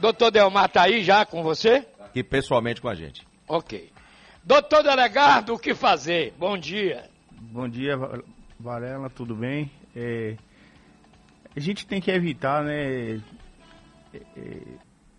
Doutor 0.00 0.30
Delmar 0.30 0.64
está 0.64 0.84
aí 0.84 1.04
já 1.04 1.26
com 1.26 1.42
você? 1.42 1.86
Aqui 2.00 2.24
pessoalmente 2.24 2.80
com 2.80 2.88
a 2.88 2.94
gente. 2.94 3.22
Ok. 3.46 3.92
Doutor 4.42 4.82
Delegado, 4.82 5.52
o 5.52 5.58
que 5.58 5.74
fazer? 5.74 6.32
Bom 6.38 6.56
dia. 6.56 7.10
Bom 7.38 7.68
dia, 7.68 7.98
Varela, 8.58 9.10
tudo 9.10 9.34
bem? 9.36 9.70
É, 9.94 10.38
a 11.54 11.60
gente 11.60 11.86
tem 11.86 12.00
que 12.00 12.10
evitar, 12.10 12.64
né, 12.64 13.16
é, 13.16 13.20
é 14.14 14.60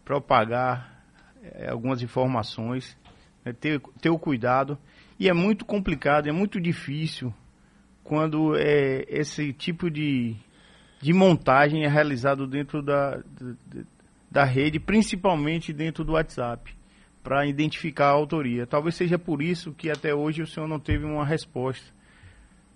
propagar 0.03 1.05
é, 1.43 1.69
algumas 1.69 2.01
informações, 2.01 2.97
né, 3.45 3.53
ter, 3.53 3.79
ter 4.01 4.09
o 4.09 4.17
cuidado. 4.17 4.79
E 5.19 5.29
é 5.29 5.33
muito 5.33 5.63
complicado, 5.63 6.27
é 6.27 6.31
muito 6.31 6.59
difícil 6.59 7.31
quando 8.03 8.57
é, 8.57 9.05
esse 9.07 9.53
tipo 9.53 9.91
de, 9.91 10.35
de 10.99 11.13
montagem 11.13 11.83
é 11.83 11.87
realizado 11.87 12.47
dentro 12.47 12.81
da, 12.81 13.21
da 14.31 14.45
rede, 14.45 14.79
principalmente 14.79 15.73
dentro 15.73 16.05
do 16.05 16.13
WhatsApp, 16.13 16.73
para 17.21 17.45
identificar 17.45 18.07
a 18.07 18.11
autoria. 18.11 18.65
Talvez 18.65 18.95
seja 18.95 19.19
por 19.19 19.41
isso 19.41 19.73
que 19.73 19.91
até 19.91 20.15
hoje 20.15 20.41
o 20.41 20.47
senhor 20.47 20.67
não 20.67 20.79
teve 20.79 21.03
uma 21.03 21.25
resposta. 21.25 21.85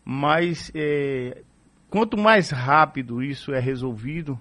Mas 0.04 0.70
é, 0.76 1.42
quanto 1.90 2.18
mais 2.18 2.50
rápido 2.50 3.24
isso 3.24 3.54
é 3.54 3.60
resolvido, 3.60 4.40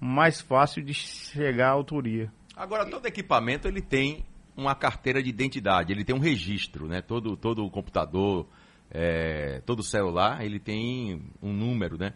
mais 0.00 0.40
fácil 0.40 0.82
de 0.82 0.94
chegar 0.94 1.68
à 1.68 1.72
autoria. 1.72 2.32
Agora, 2.56 2.88
todo 2.88 3.06
equipamento 3.06 3.66
ele 3.66 3.82
tem 3.82 4.24
uma 4.56 4.74
carteira 4.74 5.22
de 5.22 5.30
identidade, 5.30 5.92
ele 5.92 6.04
tem 6.04 6.14
um 6.14 6.20
registro, 6.20 6.86
né? 6.86 7.02
Todo, 7.02 7.36
todo 7.36 7.68
computador, 7.70 8.46
é, 8.90 9.60
todo 9.66 9.82
celular, 9.82 10.44
ele 10.44 10.60
tem 10.60 11.22
um 11.42 11.52
número, 11.52 11.98
né? 11.98 12.12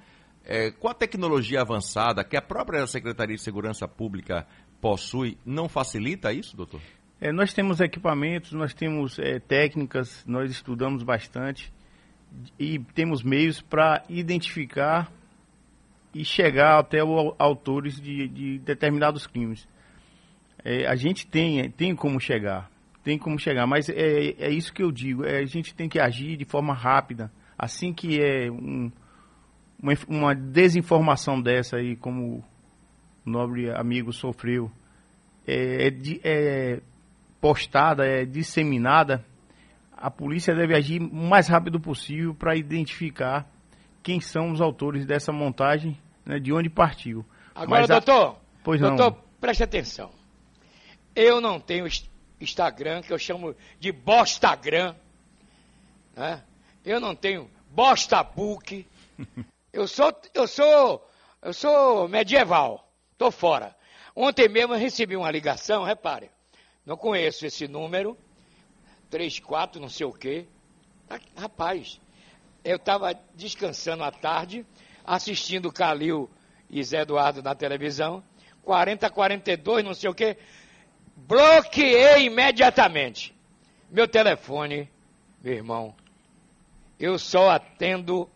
É, 0.48 0.70
com 0.70 0.88
a 0.88 0.94
tecnologia 0.94 1.60
avançada 1.60 2.22
que 2.22 2.36
a 2.36 2.42
própria 2.42 2.86
Secretaria 2.86 3.34
de 3.34 3.42
Segurança 3.42 3.88
Pública 3.88 4.46
possui, 4.80 5.36
não 5.44 5.68
facilita 5.68 6.32
isso, 6.32 6.56
doutor? 6.56 6.80
É, 7.20 7.32
nós 7.32 7.52
temos 7.52 7.80
equipamentos, 7.80 8.52
nós 8.52 8.72
temos 8.72 9.18
é, 9.18 9.40
técnicas, 9.40 10.24
nós 10.24 10.50
estudamos 10.50 11.02
bastante 11.02 11.72
e 12.58 12.78
temos 12.94 13.24
meios 13.24 13.60
para 13.60 14.04
identificar 14.08 15.10
e 16.14 16.24
chegar 16.24 16.78
até 16.78 17.02
os 17.02 17.34
autores 17.38 18.00
de, 18.00 18.28
de, 18.28 18.58
determinados 18.60 19.26
crimes. 19.26 19.66
É, 20.64 20.86
a 20.86 20.94
gente 20.94 21.26
tem, 21.26 21.70
tem 21.70 21.94
como 21.96 22.20
chegar, 22.20 22.70
tem 23.02 23.18
como 23.18 23.38
chegar, 23.38 23.66
mas 23.66 23.88
é, 23.88 24.34
é 24.38 24.50
isso 24.50 24.72
que 24.72 24.82
eu 24.82 24.92
digo, 24.92 25.24
é, 25.24 25.38
a 25.38 25.44
gente 25.44 25.74
tem 25.74 25.88
que 25.88 25.98
agir 25.98 26.36
de 26.36 26.44
forma 26.44 26.72
rápida, 26.72 27.32
assim 27.58 27.92
que 27.92 28.20
é 28.20 28.50
um 28.50 28.92
uma, 29.82 29.92
uma 30.08 30.34
desinformação 30.34 31.40
dessa 31.40 31.76
aí, 31.76 31.96
como 31.96 32.44
o 33.26 33.30
nobre 33.30 33.70
amigo 33.70 34.12
sofreu, 34.12 34.70
é, 35.46 35.88
é, 35.88 35.92
é 36.24 36.80
postada, 37.40 38.04
é 38.06 38.24
disseminada, 38.24 39.24
a 39.96 40.10
polícia 40.10 40.54
deve 40.54 40.74
agir 40.74 41.00
o 41.00 41.14
mais 41.14 41.48
rápido 41.48 41.80
possível 41.80 42.34
para 42.34 42.56
identificar 42.56 43.48
quem 44.02 44.20
são 44.20 44.52
os 44.52 44.60
autores 44.60 45.06
dessa 45.06 45.32
montagem, 45.32 45.98
né, 46.24 46.38
de 46.38 46.52
onde 46.52 46.68
partiu. 46.68 47.24
Agora, 47.54 47.80
Mas 47.80 47.88
doutor, 47.88 48.36
a... 48.36 48.36
pois 48.62 48.80
doutor, 48.80 49.12
não. 49.12 49.18
preste 49.40 49.62
atenção. 49.62 50.10
Eu 51.14 51.40
não 51.40 51.58
tenho 51.58 51.86
Instagram, 52.40 53.00
que 53.00 53.12
eu 53.12 53.18
chamo 53.18 53.54
de 53.80 53.90
Bostagram. 53.90 54.94
Né? 56.14 56.42
Eu 56.84 57.00
não 57.00 57.14
tenho 57.14 57.50
Bostabook. 57.70 58.86
Eu 59.76 59.86
sou, 59.86 60.10
eu 60.32 60.48
sou, 60.48 61.06
eu 61.42 61.52
sou 61.52 62.08
medieval. 62.08 62.90
Tô 63.18 63.30
fora. 63.30 63.76
Ontem 64.14 64.48
mesmo 64.48 64.72
eu 64.72 64.78
recebi 64.78 65.14
uma 65.14 65.30
ligação, 65.30 65.84
repare. 65.84 66.30
Não 66.86 66.96
conheço 66.96 67.44
esse 67.44 67.68
número. 67.68 68.16
34, 69.10 69.78
não 69.78 69.90
sei 69.90 70.06
o 70.06 70.14
quê. 70.14 70.46
Ah, 71.10 71.20
rapaz, 71.36 72.00
eu 72.64 72.76
estava 72.76 73.12
descansando 73.34 74.02
à 74.02 74.10
tarde, 74.10 74.64
assistindo 75.04 75.70
Calil 75.70 76.30
e 76.70 76.82
Zé 76.82 77.02
Eduardo 77.02 77.42
na 77.42 77.54
televisão. 77.54 78.24
40, 78.62 79.10
42, 79.10 79.84
não 79.84 79.92
sei 79.92 80.08
o 80.08 80.14
quê. 80.14 80.38
Bloqueei 81.14 82.24
imediatamente. 82.24 83.36
Meu 83.90 84.08
telefone, 84.08 84.90
meu 85.42 85.52
irmão, 85.52 85.94
eu 86.98 87.18
só 87.18 87.50
atendo 87.50 88.26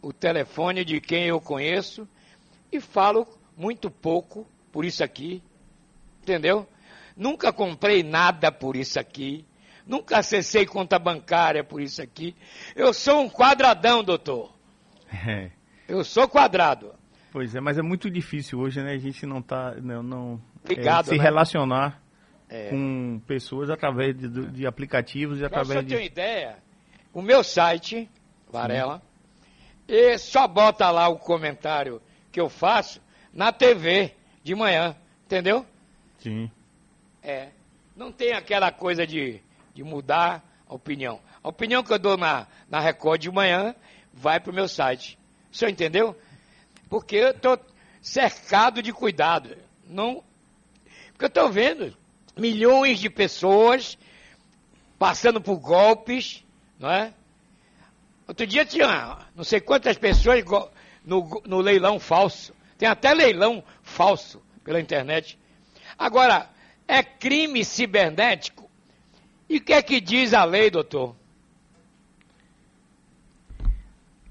o 0.00 0.12
telefone 0.12 0.84
de 0.84 1.00
quem 1.00 1.26
eu 1.26 1.40
conheço 1.40 2.08
e 2.70 2.80
falo 2.80 3.26
muito 3.56 3.90
pouco 3.90 4.46
por 4.70 4.84
isso 4.84 5.02
aqui, 5.02 5.42
entendeu? 6.22 6.66
Nunca 7.16 7.52
comprei 7.52 8.02
nada 8.02 8.52
por 8.52 8.76
isso 8.76 8.98
aqui, 9.00 9.44
nunca 9.86 10.18
acessei 10.18 10.64
conta 10.64 10.98
bancária 10.98 11.64
por 11.64 11.80
isso 11.80 12.00
aqui. 12.00 12.34
Eu 12.76 12.92
sou 12.92 13.22
um 13.22 13.28
quadradão, 13.28 14.04
doutor. 14.04 14.52
É. 15.26 15.50
Eu 15.88 16.04
sou 16.04 16.28
quadrado. 16.28 16.94
Pois 17.32 17.54
é, 17.54 17.60
mas 17.60 17.78
é 17.78 17.82
muito 17.82 18.10
difícil 18.10 18.58
hoje, 18.60 18.80
né? 18.82 18.92
A 18.92 18.98
gente 18.98 19.26
não 19.26 19.42
tá, 19.42 19.74
não, 19.82 20.02
não 20.02 20.42
Ligado, 20.66 21.06
é, 21.06 21.12
se 21.12 21.18
né? 21.18 21.22
relacionar 21.22 22.02
é. 22.48 22.68
com 22.70 23.20
pessoas 23.26 23.70
através 23.70 24.16
de, 24.16 24.28
de 24.28 24.66
aplicativos 24.66 25.40
e 25.40 25.44
através 25.44 25.68
Pra 25.68 25.80
você 25.80 25.86
de... 25.86 25.88
ter 25.88 26.00
uma 26.00 26.06
ideia, 26.06 26.58
o 27.12 27.22
meu 27.22 27.42
site, 27.42 28.08
Varela, 28.50 28.98
Sim 28.98 29.07
e 29.88 30.18
só 30.18 30.46
bota 30.46 30.90
lá 30.90 31.08
o 31.08 31.18
comentário 31.18 32.00
que 32.30 32.38
eu 32.38 32.50
faço 32.50 33.00
na 33.32 33.50
TV 33.50 34.14
de 34.44 34.54
manhã, 34.54 34.94
entendeu? 35.24 35.64
Sim. 36.18 36.50
É. 37.22 37.48
Não 37.96 38.12
tem 38.12 38.32
aquela 38.32 38.70
coisa 38.70 39.06
de, 39.06 39.40
de 39.74 39.82
mudar 39.82 40.44
a 40.68 40.74
opinião. 40.74 41.20
A 41.42 41.48
opinião 41.48 41.82
que 41.82 41.92
eu 41.92 41.98
dou 41.98 42.16
na, 42.16 42.46
na 42.68 42.78
Record 42.80 43.20
de 43.20 43.30
manhã 43.30 43.74
vai 44.12 44.38
para 44.38 44.52
o 44.52 44.54
meu 44.54 44.68
site. 44.68 45.18
O 45.50 45.56
senhor 45.56 45.70
entendeu? 45.70 46.14
Porque 46.90 47.16
eu 47.16 47.30
estou 47.30 47.58
cercado 48.02 48.82
de 48.82 48.92
cuidado. 48.92 49.56
Não, 49.86 50.22
porque 51.18 51.24
eu 51.24 51.28
estou 51.28 51.50
vendo 51.50 51.96
milhões 52.36 53.00
de 53.00 53.10
pessoas 53.10 53.98
passando 54.98 55.40
por 55.40 55.56
golpes, 55.56 56.44
não 56.78 56.90
é? 56.90 57.12
Outro 58.28 58.46
dia 58.46 58.66
tinha 58.66 59.16
não 59.34 59.42
sei 59.42 59.58
quantas 59.58 59.96
pessoas 59.96 60.44
no, 61.02 61.42
no 61.46 61.60
leilão 61.60 61.98
falso. 61.98 62.54
Tem 62.76 62.86
até 62.86 63.14
leilão 63.14 63.64
falso 63.82 64.42
pela 64.62 64.78
internet. 64.78 65.38
Agora, 65.98 66.48
é 66.86 67.02
crime 67.02 67.64
cibernético? 67.64 68.68
E 69.48 69.56
o 69.56 69.60
que 69.62 69.72
é 69.72 69.80
que 69.80 69.98
diz 69.98 70.34
a 70.34 70.44
lei, 70.44 70.70
doutor? 70.70 71.16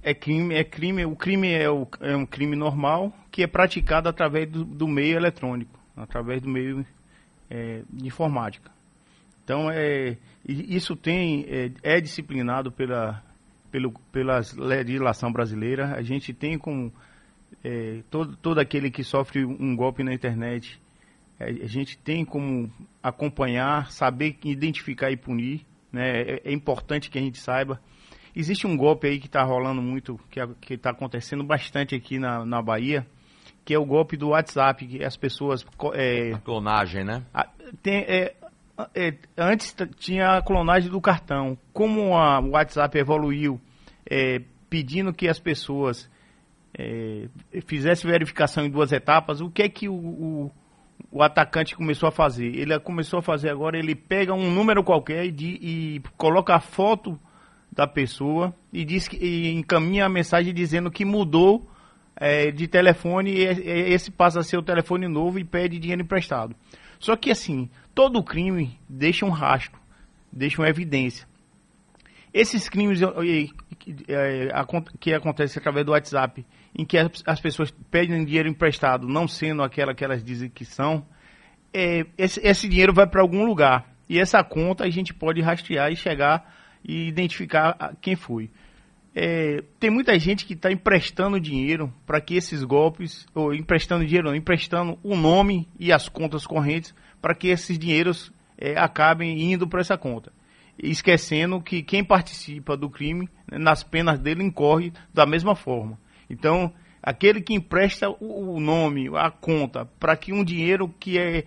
É 0.03 0.13
crime, 0.13 0.53
é 0.53 0.63
crime, 0.63 1.03
o 1.03 1.15
crime 1.15 1.51
é, 1.51 1.69
o, 1.69 1.87
é 1.99 2.15
um 2.15 2.25
crime 2.25 2.55
normal 2.55 3.11
que 3.31 3.41
é 3.41 3.47
praticado 3.47 4.07
através 4.07 4.49
do, 4.49 4.63
do 4.63 4.87
meio 4.87 5.17
eletrônico, 5.17 5.77
através 5.97 6.41
do 6.41 6.47
meio 6.47 6.85
é, 7.49 7.81
de 7.89 8.07
informática. 8.07 8.71
Então, 9.43 9.69
é, 9.71 10.17
isso 10.47 10.95
tem, 10.95 11.45
é, 11.49 11.95
é 11.97 11.99
disciplinado 11.99 12.71
pela, 12.71 13.23
pelo, 13.77 13.93
pela 14.11 14.41
legislação 14.55 15.31
brasileira. 15.31 15.95
A 15.95 16.01
gente 16.01 16.33
tem 16.33 16.57
como 16.57 16.91
é, 17.63 18.01
todo, 18.09 18.35
todo 18.37 18.59
aquele 18.59 18.89
que 18.89 19.03
sofre 19.03 19.45
um 19.45 19.75
golpe 19.75 20.03
na 20.03 20.13
internet, 20.13 20.81
é, 21.39 21.45
a 21.45 21.67
gente 21.67 21.97
tem 21.97 22.25
como 22.25 22.71
acompanhar, 23.01 23.91
saber 23.91 24.37
identificar 24.43 25.11
e 25.11 25.17
punir. 25.17 25.65
Né? 25.91 26.21
É, 26.21 26.41
é 26.45 26.51
importante 26.51 27.09
que 27.09 27.19
a 27.19 27.21
gente 27.21 27.37
saiba. 27.39 27.79
Existe 28.35 28.67
um 28.67 28.75
golpe 28.75 29.07
aí 29.07 29.19
que 29.19 29.27
está 29.27 29.43
rolando 29.43 29.81
muito, 29.81 30.19
que 30.61 30.73
está 30.73 30.91
acontecendo 30.91 31.43
bastante 31.43 31.95
aqui 31.95 32.19
na, 32.19 32.45
na 32.45 32.61
Bahia, 32.61 33.05
que 33.65 33.73
é 33.73 33.79
o 33.79 33.85
golpe 33.85 34.15
do 34.15 34.29
WhatsApp, 34.29 34.85
que 34.85 35.03
as 35.03 35.17
pessoas... 35.17 35.65
É, 35.93 36.33
a 36.33 36.39
clonagem, 36.39 37.03
né? 37.03 37.23
A, 37.33 37.47
tem, 37.81 38.05
é, 38.07 38.35
é, 38.93 39.15
antes 39.35 39.75
tinha 39.97 40.37
a 40.37 40.41
clonagem 40.41 40.91
do 40.91 41.01
cartão. 41.01 41.57
Como 41.73 42.11
o 42.11 42.49
WhatsApp 42.51 42.95
evoluiu, 42.97 43.59
é, 44.09 44.41
pedindo 44.69 45.13
que 45.13 45.27
as 45.27 45.39
pessoas 45.39 46.09
é, 46.77 47.27
fizessem 47.65 48.09
verificação 48.09 48.65
em 48.65 48.69
duas 48.69 48.91
etapas, 48.91 49.41
o 49.41 49.49
que 49.49 49.63
é 49.63 49.69
que 49.69 49.89
o, 49.89 49.93
o, 49.93 50.51
o, 51.11 51.23
atacante 51.23 51.75
começou 51.75 52.07
a 52.07 52.11
fazer? 52.11 52.47
Ele 52.47 52.79
começou 52.79 53.19
a 53.19 53.21
fazer 53.21 53.49
agora, 53.49 53.77
ele 53.77 53.95
pega 53.95 54.33
um 54.33 54.51
número 54.51 54.83
qualquer 54.83 55.25
e, 55.25 55.31
de, 55.31 55.47
e 55.61 56.01
coloca 56.17 56.55
a 56.55 56.59
foto 56.59 57.19
da 57.71 57.87
pessoa 57.87 58.53
e 58.71 58.83
diz 58.83 59.07
que 59.07 59.17
e 59.17 59.53
encaminha 59.53 60.05
a 60.05 60.09
mensagem 60.09 60.53
dizendo 60.53 60.89
que 60.89 61.05
mudou 61.05 61.69
é, 62.15 62.49
de 62.49 62.67
telefone 62.67 63.31
e 63.31 63.43
esse 63.43 64.09
passa 64.09 64.39
a 64.39 64.43
ser 64.43 64.57
o 64.57 64.63
telefone 64.63 65.07
novo 65.07 65.37
e 65.37 65.43
pede 65.43 65.77
dinheiro 65.77 66.01
emprestado. 66.01 66.55
Só 66.99 67.15
que 67.15 67.29
assim, 67.29 67.69
todo 67.93 68.23
crime 68.23 68.79
deixa 68.89 69.25
um 69.25 69.29
rastro, 69.29 69.79
deixa 70.31 70.61
uma 70.61 70.69
evidência. 70.69 71.27
Esses 72.37 72.69
crimes 72.69 72.99
que 74.99 75.11
acontecem 75.11 75.59
através 75.59 75.83
do 75.83 75.91
WhatsApp, 75.91 76.45
em 76.77 76.85
que 76.85 76.95
as 77.25 77.41
pessoas 77.41 77.71
pedem 77.89 78.23
dinheiro 78.23 78.47
emprestado, 78.47 79.07
não 79.07 79.27
sendo 79.27 79.63
aquela 79.63 79.95
que 79.95 80.03
elas 80.03 80.23
dizem 80.23 80.47
que 80.47 80.63
são, 80.63 81.03
é, 81.73 82.05
esse, 82.15 82.39
esse 82.45 82.69
dinheiro 82.69 82.93
vai 82.93 83.07
para 83.07 83.23
algum 83.23 83.43
lugar. 83.43 83.91
E 84.07 84.19
essa 84.19 84.43
conta 84.43 84.83
a 84.83 84.89
gente 84.91 85.15
pode 85.15 85.41
rastrear 85.41 85.91
e 85.91 85.95
chegar 85.95 86.53
e 86.83 87.07
identificar 87.07 87.95
quem 87.99 88.15
foi. 88.15 88.51
É, 89.15 89.63
tem 89.79 89.89
muita 89.89 90.17
gente 90.19 90.45
que 90.45 90.53
está 90.53 90.71
emprestando 90.71 91.39
dinheiro 91.39 91.91
para 92.05 92.21
que 92.21 92.35
esses 92.35 92.63
golpes, 92.63 93.25
ou 93.33 93.51
emprestando 93.51 94.05
dinheiro, 94.05 94.27
não, 94.27 94.35
emprestando 94.35 94.99
o 95.01 95.15
nome 95.15 95.67
e 95.79 95.91
as 95.91 96.07
contas 96.07 96.45
correntes 96.45 96.93
para 97.19 97.33
que 97.33 97.47
esses 97.47 97.79
dinheiros 97.79 98.31
é, 98.59 98.77
acabem 98.77 99.51
indo 99.51 99.67
para 99.67 99.81
essa 99.81 99.97
conta. 99.97 100.36
Esquecendo 100.77 101.61
que 101.61 101.81
quem 101.81 102.03
participa 102.03 102.77
do 102.77 102.89
crime, 102.89 103.27
né, 103.49 103.57
nas 103.57 103.83
penas 103.83 104.19
dele, 104.19 104.43
incorre 104.43 104.93
da 105.13 105.25
mesma 105.25 105.55
forma. 105.55 105.97
Então, 106.29 106.73
aquele 107.01 107.41
que 107.41 107.53
empresta 107.53 108.09
o, 108.09 108.59
nome, 108.59 109.09
a 109.15 109.31
conta, 109.31 109.85
para 109.99 110.15
que 110.15 110.33
um 110.33 110.43
dinheiro 110.43 110.93
que 110.99 111.17
é 111.17 111.45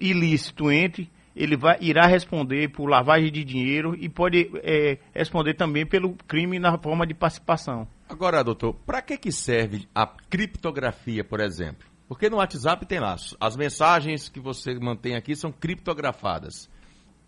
ilícito 0.00 0.70
entre, 0.70 1.10
ele 1.34 1.56
vai, 1.56 1.78
irá 1.80 2.06
responder 2.06 2.68
por 2.70 2.88
lavagem 2.88 3.30
de 3.30 3.44
dinheiro 3.44 3.94
e 3.96 4.08
pode 4.08 4.50
é, 4.56 4.98
responder 5.14 5.54
também 5.54 5.86
pelo 5.86 6.14
crime 6.26 6.58
na 6.58 6.76
forma 6.78 7.06
de 7.06 7.14
participação. 7.14 7.86
Agora, 8.08 8.42
doutor, 8.42 8.74
para 8.86 9.00
que, 9.00 9.16
que 9.16 9.30
serve 9.30 9.86
a 9.94 10.06
criptografia, 10.06 11.22
por 11.22 11.40
exemplo? 11.40 11.86
Porque 12.08 12.28
no 12.30 12.38
WhatsApp 12.38 12.84
tem 12.86 12.98
lá, 12.98 13.14
as 13.38 13.56
mensagens 13.56 14.28
que 14.28 14.40
você 14.40 14.74
mantém 14.74 15.14
aqui 15.14 15.36
são 15.36 15.52
criptografadas. 15.52 16.68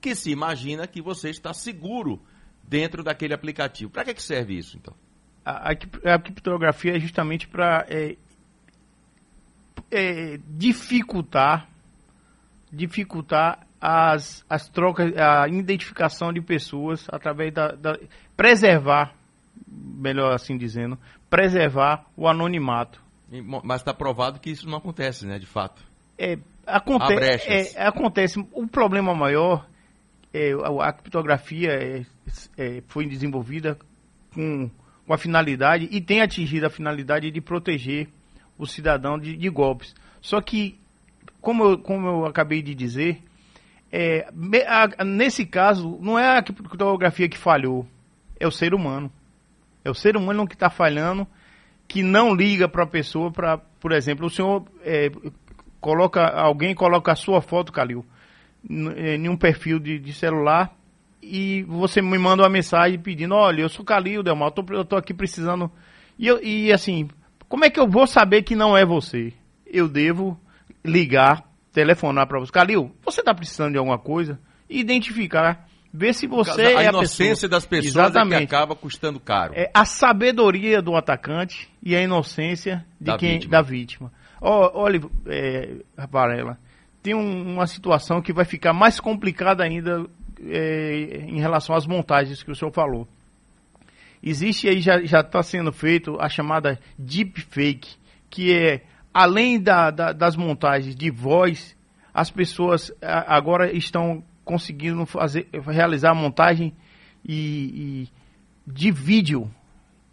Que 0.00 0.14
se 0.14 0.30
imagina 0.30 0.86
que 0.86 1.02
você 1.02 1.30
está 1.30 1.52
seguro 1.52 2.20
dentro 2.62 3.02
daquele 3.02 3.34
aplicativo. 3.34 3.90
Para 3.90 4.04
que, 4.04 4.14
que 4.14 4.22
serve 4.22 4.56
isso, 4.56 4.76
então? 4.76 4.94
A, 5.44 5.70
a, 5.70 6.14
a 6.14 6.18
criptografia 6.18 6.96
é 6.96 7.00
justamente 7.00 7.48
para 7.48 7.86
é, 7.88 8.16
é, 9.90 10.38
dificultar 10.48 11.68
dificultar 12.72 13.66
as, 13.80 14.44
as 14.48 14.68
trocas, 14.68 15.12
a 15.16 15.48
identificação 15.48 16.32
de 16.32 16.40
pessoas 16.40 17.06
através 17.10 17.52
da, 17.52 17.72
da 17.72 17.98
preservar, 18.36 19.14
melhor 19.66 20.34
assim 20.34 20.56
dizendo, 20.56 20.98
preservar 21.28 22.04
o 22.16 22.28
anonimato. 22.28 23.02
Mas 23.64 23.80
está 23.80 23.94
provado 23.94 24.40
que 24.40 24.50
isso 24.50 24.68
não 24.68 24.78
acontece, 24.78 25.26
né, 25.26 25.38
de 25.38 25.46
fato. 25.46 25.82
É, 26.18 26.36
aconte 26.66 27.12
é, 27.14 27.86
acontece. 27.86 28.38
O 28.52 28.66
problema 28.66 29.14
maior 29.14 29.66
é 30.32 30.52
a 30.80 30.92
criptografia 30.92 31.70
é, 31.70 32.06
é, 32.56 32.82
foi 32.86 33.06
desenvolvida 33.06 33.78
com, 34.32 34.70
com 35.06 35.12
a 35.12 35.18
finalidade 35.18 35.88
e 35.90 36.00
tem 36.00 36.20
atingido 36.20 36.66
a 36.66 36.70
finalidade 36.70 37.30
de 37.30 37.40
proteger 37.40 38.08
o 38.56 38.66
cidadão 38.66 39.18
de, 39.18 39.36
de 39.36 39.48
golpes. 39.48 39.94
Só 40.20 40.40
que, 40.40 40.78
como 41.40 41.64
eu, 41.64 41.78
como 41.78 42.06
eu 42.06 42.26
acabei 42.26 42.62
de 42.62 42.74
dizer, 42.74 43.22
é, 43.90 44.28
a, 44.68 45.04
nesse 45.04 45.44
caso, 45.44 45.98
não 46.00 46.18
é 46.18 46.38
a 46.38 46.42
criptografia 46.42 47.28
que 47.28 47.38
falhou, 47.38 47.86
é 48.38 48.46
o 48.46 48.52
ser 48.52 48.74
humano. 48.74 49.10
É 49.84 49.90
o 49.90 49.94
ser 49.94 50.16
humano 50.16 50.46
que 50.46 50.54
está 50.54 50.68
falhando, 50.68 51.26
que 51.88 52.02
não 52.02 52.34
liga 52.34 52.68
para 52.68 52.84
a 52.84 52.86
pessoa, 52.86 53.32
para, 53.32 53.58
por 53.58 53.92
exemplo, 53.92 54.26
o 54.26 54.30
senhor 54.30 54.64
é, 54.82 55.10
coloca, 55.80 56.24
alguém 56.26 56.74
coloca 56.74 57.10
a 57.10 57.16
sua 57.16 57.40
foto, 57.40 57.72
Calil, 57.72 58.04
em 58.68 59.28
um 59.28 59.36
perfil 59.36 59.78
de, 59.78 59.98
de, 59.98 60.12
celular 60.12 60.74
e 61.22 61.62
você 61.64 62.00
me 62.00 62.18
manda 62.18 62.42
uma 62.42 62.48
mensagem 62.48 62.98
pedindo, 62.98 63.34
olha, 63.34 63.62
eu 63.62 63.68
sou 63.68 63.84
Calil, 63.84 64.22
Delmar, 64.22 64.48
eu 64.48 64.52
tô, 64.52 64.74
eu 64.74 64.84
tô 64.84 64.96
aqui 64.96 65.14
precisando. 65.14 65.70
E, 66.18 66.26
eu, 66.26 66.42
e 66.42 66.72
assim, 66.72 67.08
como 67.48 67.64
é 67.64 67.70
que 67.70 67.80
eu 67.80 67.88
vou 67.88 68.06
saber 68.06 68.42
que 68.42 68.54
não 68.54 68.76
é 68.76 68.84
você? 68.84 69.32
Eu 69.66 69.88
devo 69.88 70.38
ligar 70.84 71.44
telefonar 71.72 72.26
para 72.26 72.38
você, 72.38 72.52
Calil, 72.52 72.94
você 73.04 73.20
está 73.20 73.34
precisando 73.34 73.72
de 73.72 73.78
alguma 73.78 73.98
coisa? 73.98 74.38
Identificar, 74.68 75.66
ver 75.92 76.14
se 76.14 76.26
você 76.26 76.62
a 76.62 76.70
é 76.70 76.76
a 76.76 76.84
inocência 76.84 77.48
das 77.48 77.66
pessoas 77.66 77.94
Exatamente. 77.94 78.34
é 78.34 78.46
que 78.46 78.54
acaba 78.54 78.74
custando 78.74 79.18
caro. 79.20 79.52
É 79.54 79.70
a 79.74 79.84
sabedoria 79.84 80.80
do 80.80 80.94
atacante 80.96 81.68
e 81.82 81.94
a 81.94 82.02
inocência 82.02 82.84
de 83.00 83.06
da 83.06 83.18
quem 83.18 83.34
vítima. 83.34 83.50
da 83.50 83.62
vítima. 83.62 84.12
olha, 84.40 85.00
é, 85.26 85.76
Varela, 86.10 86.58
tem 87.02 87.14
um, 87.14 87.54
uma 87.54 87.66
situação 87.66 88.20
que 88.20 88.32
vai 88.32 88.44
ficar 88.44 88.72
mais 88.72 89.00
complicada 89.00 89.64
ainda 89.64 90.06
é, 90.42 91.24
em 91.26 91.40
relação 91.40 91.74
às 91.74 91.86
montagens 91.86 92.42
que 92.42 92.50
o 92.50 92.54
senhor 92.54 92.72
falou. 92.72 93.08
Existe 94.22 94.68
aí, 94.68 94.80
já 94.80 94.98
está 94.98 95.42
sendo 95.42 95.72
feito 95.72 96.20
a 96.20 96.28
chamada 96.28 96.78
deepfake, 96.98 97.96
que 98.28 98.54
é 98.54 98.82
além 99.14 99.58
da, 99.60 99.90
da, 99.90 100.12
das 100.12 100.36
montagens 100.36 100.94
de 100.94 101.10
voz, 101.10 101.76
as 102.12 102.30
pessoas 102.30 102.92
agora 103.00 103.72
estão 103.72 104.22
conseguindo 104.44 105.06
fazer, 105.06 105.48
realizar 105.52 106.10
a 106.10 106.14
montagem 106.14 106.74
e, 107.24 108.06
e 108.06 108.08
de 108.66 108.90
vídeo, 108.90 109.50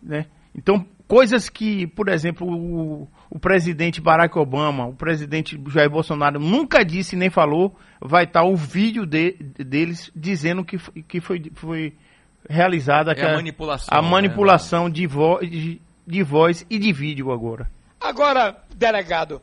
né? 0.02 0.26
Então, 0.56 0.86
coisas 1.08 1.50
que, 1.50 1.86
por 1.88 2.10
exemplo, 2.10 2.48
o, 2.48 3.08
o, 3.30 3.40
presidente 3.40 4.02
Barack 4.02 4.38
Obama, 4.38 4.86
o 4.88 4.94
presidente 4.94 5.60
Jair 5.70 5.90
Bolsonaro 5.90 6.40
nunca 6.40 6.84
disse 6.84 7.16
nem 7.16 7.30
falou, 7.30 7.76
vai 8.00 8.24
estar 8.24 8.44
o 8.44 8.56
vídeo 8.56 9.06
de, 9.06 9.34
deles 9.34 10.12
dizendo 10.16 10.64
que, 10.64 10.78
que 11.04 11.20
foi, 11.20 11.52
foi 11.56 11.94
realizada 12.50 13.12
é 13.14 13.26
a 13.26 13.34
manipulação, 13.34 13.98
a 13.98 14.02
manipulação 14.02 14.86
né? 14.86 14.94
de, 14.94 15.08
vo, 15.08 15.40
de, 15.40 15.82
de 16.06 16.24
voz 16.24 16.66
e 16.70 16.80
de 16.80 16.94
vídeo 16.94 17.32
agora. 17.32 17.70
Agora, 18.00 18.56
delegado, 18.76 19.42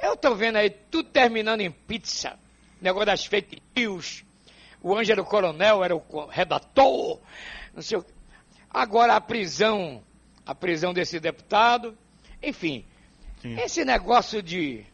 eu 0.00 0.16
tô 0.16 0.34
vendo 0.34 0.56
aí 0.56 0.70
tudo 0.70 1.08
terminando 1.10 1.60
em 1.60 1.70
pizza. 1.70 2.38
Negócio 2.80 3.06
das 3.06 3.24
fake 3.24 3.62
news. 3.74 4.24
O 4.82 4.94
Ângelo 4.96 5.24
Coronel 5.24 5.82
era 5.82 5.96
o 5.96 6.26
redator. 6.30 7.18
Não 7.74 7.82
sei 7.82 7.98
o 7.98 8.04
Agora 8.74 9.14
a 9.14 9.20
prisão, 9.20 10.02
a 10.44 10.52
prisão 10.52 10.92
desse 10.92 11.20
deputado. 11.20 11.96
Enfim, 12.42 12.84
Sim. 13.44 13.60
esse 13.60 13.84
negócio 13.84 14.42
de. 14.42 14.86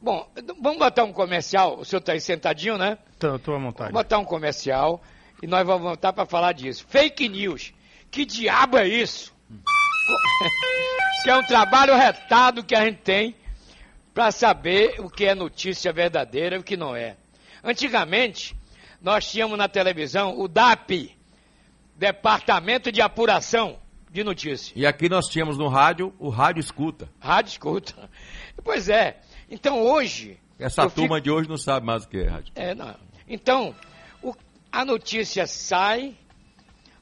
Bom, 0.00 0.26
vamos 0.58 0.78
botar 0.78 1.04
um 1.04 1.12
comercial. 1.12 1.78
O 1.78 1.84
senhor 1.84 2.00
está 2.00 2.12
aí 2.12 2.20
sentadinho, 2.20 2.78
né? 2.78 2.96
Estou 3.12 3.34
à 3.34 3.58
vontade. 3.58 3.92
Vamos 3.92 3.92
botar 3.92 4.18
um 4.18 4.24
comercial 4.24 5.02
e 5.42 5.46
nós 5.46 5.66
vamos 5.66 5.82
voltar 5.82 6.14
para 6.14 6.24
falar 6.24 6.52
disso. 6.52 6.86
Fake 6.88 7.28
news. 7.28 7.74
Que 8.10 8.24
diabo 8.24 8.78
é 8.78 8.88
isso? 8.88 9.34
Hum. 9.50 9.58
que 11.22 11.28
é 11.28 11.36
um 11.36 11.42
trabalho 11.44 11.94
retado 11.94 12.64
que 12.64 12.74
a 12.74 12.86
gente 12.86 13.00
tem 13.02 13.36
para 14.14 14.32
saber 14.32 14.98
o 15.00 15.10
que 15.10 15.26
é 15.26 15.34
notícia 15.34 15.92
verdadeira 15.92 16.56
e 16.56 16.58
o 16.60 16.62
que 16.62 16.74
não 16.74 16.96
é. 16.96 17.18
Antigamente, 17.62 18.56
nós 19.02 19.30
tínhamos 19.30 19.58
na 19.58 19.68
televisão 19.68 20.40
o 20.40 20.48
DAP, 20.48 21.14
Departamento 21.94 22.90
de 22.90 23.02
Apuração 23.02 23.78
de 24.10 24.24
Notícias. 24.24 24.72
E 24.74 24.86
aqui 24.86 25.08
nós 25.08 25.26
tínhamos 25.26 25.56
no 25.58 25.68
rádio 25.68 26.14
o 26.18 26.28
Rádio 26.28 26.60
Escuta. 26.60 27.08
Rádio 27.20 27.50
Escuta. 27.50 27.94
Pois 28.64 28.88
é. 28.88 29.20
Então 29.48 29.80
hoje. 29.80 30.38
Essa 30.58 30.90
turma 30.90 31.16
fico... 31.16 31.20
de 31.20 31.30
hoje 31.30 31.48
não 31.48 31.56
sabe 31.56 31.86
mais 31.86 32.04
o 32.04 32.08
que 32.08 32.18
é 32.18 32.28
rádio. 32.28 32.52
É, 32.56 32.74
não. 32.74 32.94
Então, 33.28 33.74
o... 34.20 34.34
a 34.70 34.84
notícia 34.84 35.46
sai, 35.46 36.16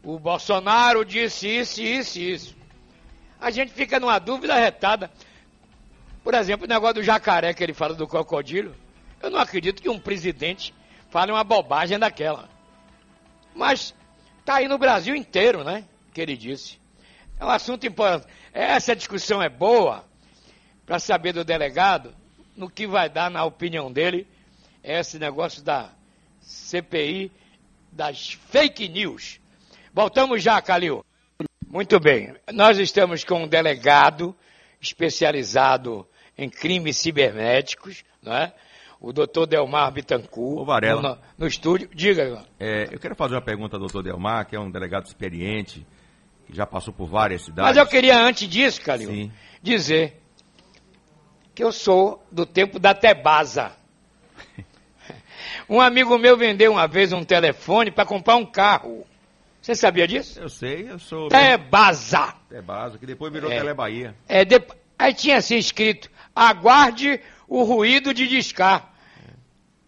o 0.02 0.18
Bolsonaro 0.18 1.02
disse 1.02 1.48
isso, 1.48 1.80
isso, 1.80 2.18
isso 2.20 2.56
a 3.40 3.50
gente 3.50 3.72
fica 3.72 4.00
numa 4.00 4.18
dúvida 4.18 4.54
retada. 4.54 5.10
Por 6.22 6.34
exemplo, 6.34 6.66
o 6.66 6.68
negócio 6.68 6.96
do 6.96 7.02
jacaré 7.02 7.54
que 7.54 7.62
ele 7.62 7.74
fala 7.74 7.94
do 7.94 8.06
crocodilo. 8.06 8.74
Eu 9.22 9.30
não 9.30 9.38
acredito 9.38 9.80
que 9.80 9.88
um 9.88 9.98
presidente 9.98 10.74
fale 11.10 11.32
uma 11.32 11.44
bobagem 11.44 11.98
daquela. 11.98 12.48
Mas 13.54 13.94
tá 14.44 14.56
aí 14.56 14.68
no 14.68 14.78
Brasil 14.78 15.14
inteiro, 15.14 15.62
né? 15.64 15.84
Que 16.12 16.20
ele 16.20 16.36
disse. 16.36 16.78
É 17.38 17.44
um 17.44 17.50
assunto 17.50 17.86
importante. 17.86 18.32
Essa 18.52 18.96
discussão 18.96 19.42
é 19.42 19.48
boa 19.48 20.04
para 20.84 20.98
saber 20.98 21.32
do 21.32 21.44
delegado 21.44 22.14
no 22.56 22.70
que 22.70 22.86
vai 22.86 23.08
dar, 23.08 23.30
na 23.30 23.44
opinião 23.44 23.92
dele, 23.92 24.26
esse 24.82 25.18
negócio 25.18 25.62
da 25.62 25.90
CPI 26.40 27.30
das 27.92 28.32
fake 28.32 28.88
news. 28.88 29.40
Voltamos 29.92 30.42
já, 30.42 30.60
Calil. 30.62 31.04
Muito 31.66 31.98
bem. 32.00 32.34
Nós 32.52 32.78
estamos 32.78 33.24
com 33.24 33.44
um 33.44 33.48
delegado 33.48 34.34
especializado 34.80 36.06
em 36.38 36.48
crimes 36.48 36.96
cibernéticos, 36.96 38.04
não 38.22 38.34
é? 38.34 38.52
o 39.00 39.12
doutor 39.12 39.46
Delmar 39.46 39.92
Bittencourt, 39.92 40.60
Ô, 40.60 40.64
Varela, 40.64 41.00
no, 41.00 41.18
no 41.38 41.46
estúdio. 41.46 41.88
Diga. 41.94 42.44
É, 42.58 42.88
eu 42.92 42.98
quero 42.98 43.14
fazer 43.14 43.34
uma 43.34 43.42
pergunta 43.42 43.76
ao 43.76 43.80
doutor 43.80 44.02
Delmar, 44.02 44.46
que 44.46 44.56
é 44.56 44.60
um 44.60 44.70
delegado 44.70 45.06
experiente, 45.06 45.86
que 46.46 46.54
já 46.54 46.66
passou 46.66 46.92
por 46.92 47.06
várias 47.06 47.42
cidades. 47.42 47.70
Mas 47.70 47.76
eu 47.76 47.86
queria, 47.86 48.18
antes 48.18 48.48
disso, 48.48 48.80
Calil, 48.80 49.30
dizer 49.62 50.22
que 51.54 51.64
eu 51.64 51.72
sou 51.72 52.24
do 52.30 52.46
tempo 52.46 52.78
da 52.78 52.94
Tebasa. 52.94 53.72
um 55.68 55.80
amigo 55.80 56.16
meu 56.18 56.36
vendeu 56.36 56.72
uma 56.72 56.86
vez 56.86 57.12
um 57.12 57.24
telefone 57.24 57.90
para 57.90 58.04
comprar 58.04 58.36
um 58.36 58.46
carro. 58.46 59.06
Você 59.60 59.74
sabia 59.74 60.06
disso? 60.06 60.38
Eu 60.38 60.48
sei, 60.48 60.88
eu 60.88 60.98
sou. 60.98 61.28
Tebasa. 61.28 62.34
Tebasa, 62.48 62.98
que 62.98 63.06
depois 63.06 63.32
virou 63.32 63.50
é, 63.50 63.74
Bahia. 63.74 64.14
É, 64.28 64.44
de... 64.44 64.62
Aí 64.96 65.12
tinha 65.12 65.38
assim 65.38 65.56
escrito: 65.56 66.08
aguarde 66.34 67.20
o 67.48 67.64
ruído 67.64 68.14
de 68.14 68.28
discar. 68.28 68.94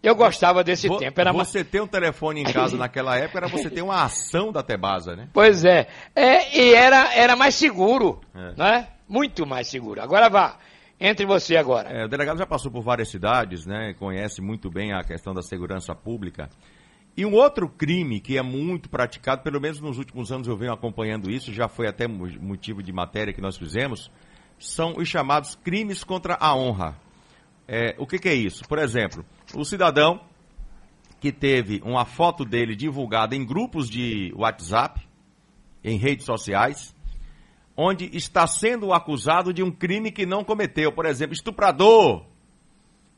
Eu 0.01 0.15
gostava 0.15 0.63
desse 0.63 0.87
Vo 0.87 0.97
tempo. 0.97 1.19
Era 1.19 1.33
você 1.33 1.63
ter 1.63 1.81
um 1.81 1.87
telefone 1.87 2.41
em 2.41 2.45
casa 2.51 2.77
naquela 2.77 3.17
época 3.17 3.39
era 3.39 3.47
você 3.47 3.69
ter 3.69 3.81
uma 3.81 4.03
ação 4.03 4.51
da 4.51 4.63
Tebasa, 4.63 5.15
né? 5.15 5.27
Pois 5.33 5.65
é. 5.65 5.87
é 6.15 6.57
e 6.57 6.73
era, 6.73 7.13
era 7.13 7.35
mais 7.35 7.55
seguro, 7.55 8.21
é. 8.33 8.53
né? 8.55 8.87
Muito 9.07 9.45
mais 9.45 9.67
seguro. 9.67 10.01
Agora 10.01 10.29
vá. 10.29 10.57
Entre 11.01 11.25
você 11.25 11.55
agora. 11.55 11.89
É, 11.89 12.05
o 12.05 12.09
delegado 12.09 12.37
já 12.37 12.45
passou 12.45 12.69
por 12.69 12.81
várias 12.81 13.09
cidades, 13.09 13.65
né? 13.65 13.93
Conhece 13.97 14.41
muito 14.41 14.69
bem 14.69 14.91
a 14.91 15.01
questão 15.01 15.33
da 15.33 15.41
segurança 15.41 15.95
pública. 15.95 16.49
E 17.15 17.25
um 17.25 17.33
outro 17.33 17.67
crime 17.69 18.19
que 18.19 18.37
é 18.37 18.41
muito 18.41 18.89
praticado, 18.89 19.41
pelo 19.41 19.59
menos 19.59 19.79
nos 19.79 19.97
últimos 19.97 20.31
anos 20.31 20.47
eu 20.47 20.57
venho 20.57 20.73
acompanhando 20.73 21.29
isso, 21.29 21.53
já 21.53 21.67
foi 21.67 21.87
até 21.87 22.07
motivo 22.07 22.83
de 22.83 22.91
matéria 22.91 23.33
que 23.33 23.41
nós 23.41 23.57
fizemos, 23.57 24.11
são 24.57 24.95
os 24.97 25.07
chamados 25.07 25.55
crimes 25.55 26.03
contra 26.03 26.37
a 26.39 26.55
honra. 26.55 26.95
É, 27.71 27.93
o 27.99 28.07
que, 28.07 28.17
que 28.17 28.27
é 28.27 28.33
isso? 28.33 28.67
Por 28.67 28.79
exemplo, 28.79 29.23
o 29.53 29.63
cidadão 29.63 30.19
que 31.21 31.31
teve 31.31 31.79
uma 31.85 32.03
foto 32.03 32.43
dele 32.43 32.75
divulgada 32.75 33.35
em 33.35 33.45
grupos 33.45 33.87
de 33.87 34.33
WhatsApp, 34.35 35.07
em 35.83 35.95
redes 35.95 36.25
sociais, 36.25 36.95
onde 37.77 38.09
está 38.11 38.47
sendo 38.47 38.91
acusado 38.91 39.53
de 39.53 39.61
um 39.61 39.69
crime 39.69 40.11
que 40.11 40.25
não 40.25 40.43
cometeu. 40.43 40.91
Por 40.91 41.05
exemplo, 41.05 41.35
estuprador, 41.35 42.25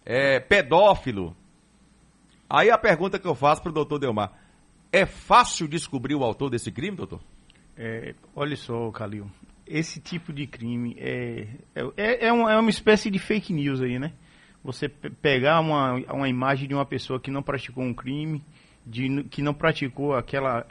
é, 0.04 0.42
pedófilo. 0.42 1.34
Aí 2.50 2.70
a 2.70 2.78
pergunta 2.78 3.18
que 3.18 3.28
eu 3.28 3.36
faço 3.36 3.62
para 3.62 3.70
o 3.70 3.74
doutor 3.74 4.00
Delmar: 4.00 4.34
é 4.92 5.06
fácil 5.06 5.66
descobrir 5.66 6.16
o 6.16 6.26
autor 6.26 6.50
desse 6.50 6.74
crime, 6.74 6.98
doutor? 6.98 7.22
É, 7.78 8.16
olha 8.36 8.58
só, 8.58 8.92
Calil, 8.92 9.32
esse 9.66 10.02
tipo 10.02 10.34
de 10.34 10.46
crime 10.46 10.94
é, 11.00 11.48
é, 11.74 12.28
é, 12.28 12.34
uma, 12.34 12.52
é 12.52 12.58
uma 12.58 12.70
espécie 12.70 13.10
de 13.10 13.18
fake 13.18 13.54
news 13.54 13.80
aí, 13.80 13.98
né? 13.98 14.12
Você 14.64 14.88
pegar 14.88 15.60
uma, 15.60 15.96
uma 16.14 16.30
imagem 16.30 16.68
de 16.68 16.74
uma 16.74 16.86
pessoa 16.86 17.20
que 17.20 17.32
não 17.32 17.42
praticou 17.42 17.84
um 17.84 17.94
crime, 17.94 18.44
de, 18.86 19.24
que 19.24 19.42
não 19.42 19.54
praticou 19.54 20.14
aquela, 20.14 20.66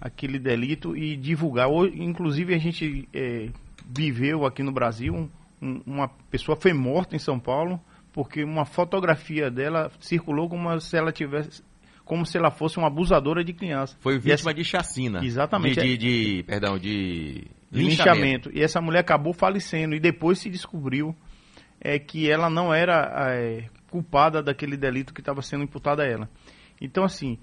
aquele 0.00 0.38
delito 0.38 0.96
e 0.96 1.16
divulgar. 1.16 1.68
Inclusive, 1.94 2.54
a 2.54 2.58
gente 2.58 3.08
é, 3.14 3.48
viveu 3.88 4.44
aqui 4.44 4.62
no 4.62 4.72
Brasil, 4.72 5.30
um, 5.62 5.80
uma 5.86 6.08
pessoa 6.30 6.56
foi 6.56 6.72
morta 6.72 7.14
em 7.14 7.20
São 7.20 7.38
Paulo 7.38 7.80
porque 8.12 8.42
uma 8.42 8.64
fotografia 8.64 9.50
dela 9.50 9.90
circulou 10.00 10.48
como 10.48 10.80
se 10.80 10.96
ela 10.96 11.12
tivesse 11.12 11.62
como 12.02 12.24
se 12.24 12.38
ela 12.38 12.52
fosse 12.52 12.78
uma 12.78 12.86
abusadora 12.86 13.42
de 13.42 13.52
criança. 13.52 13.96
Foi 14.00 14.14
vítima 14.16 14.52
essa... 14.52 14.54
de 14.54 14.64
chacina. 14.64 15.24
Exatamente. 15.24 15.80
De, 15.80 15.96
de, 15.96 16.36
de 16.36 16.42
perdão, 16.44 16.78
de 16.78 17.48
linchamento. 17.70 18.48
linchamento. 18.48 18.50
E 18.54 18.62
essa 18.62 18.80
mulher 18.80 19.00
acabou 19.00 19.32
falecendo 19.32 19.94
e 19.94 19.98
depois 19.98 20.38
se 20.38 20.48
descobriu 20.48 21.14
é, 21.80 21.98
que 21.98 22.30
ela 22.30 22.48
não 22.48 22.72
era 22.72 23.32
é, 23.34 23.68
culpada 23.90 24.42
daquele 24.42 24.76
delito 24.76 25.14
que 25.14 25.20
estava 25.20 25.42
sendo 25.42 25.64
imputado 25.64 26.00
a 26.00 26.04
ela. 26.04 26.28
Então, 26.80 27.04
assim, 27.04 27.38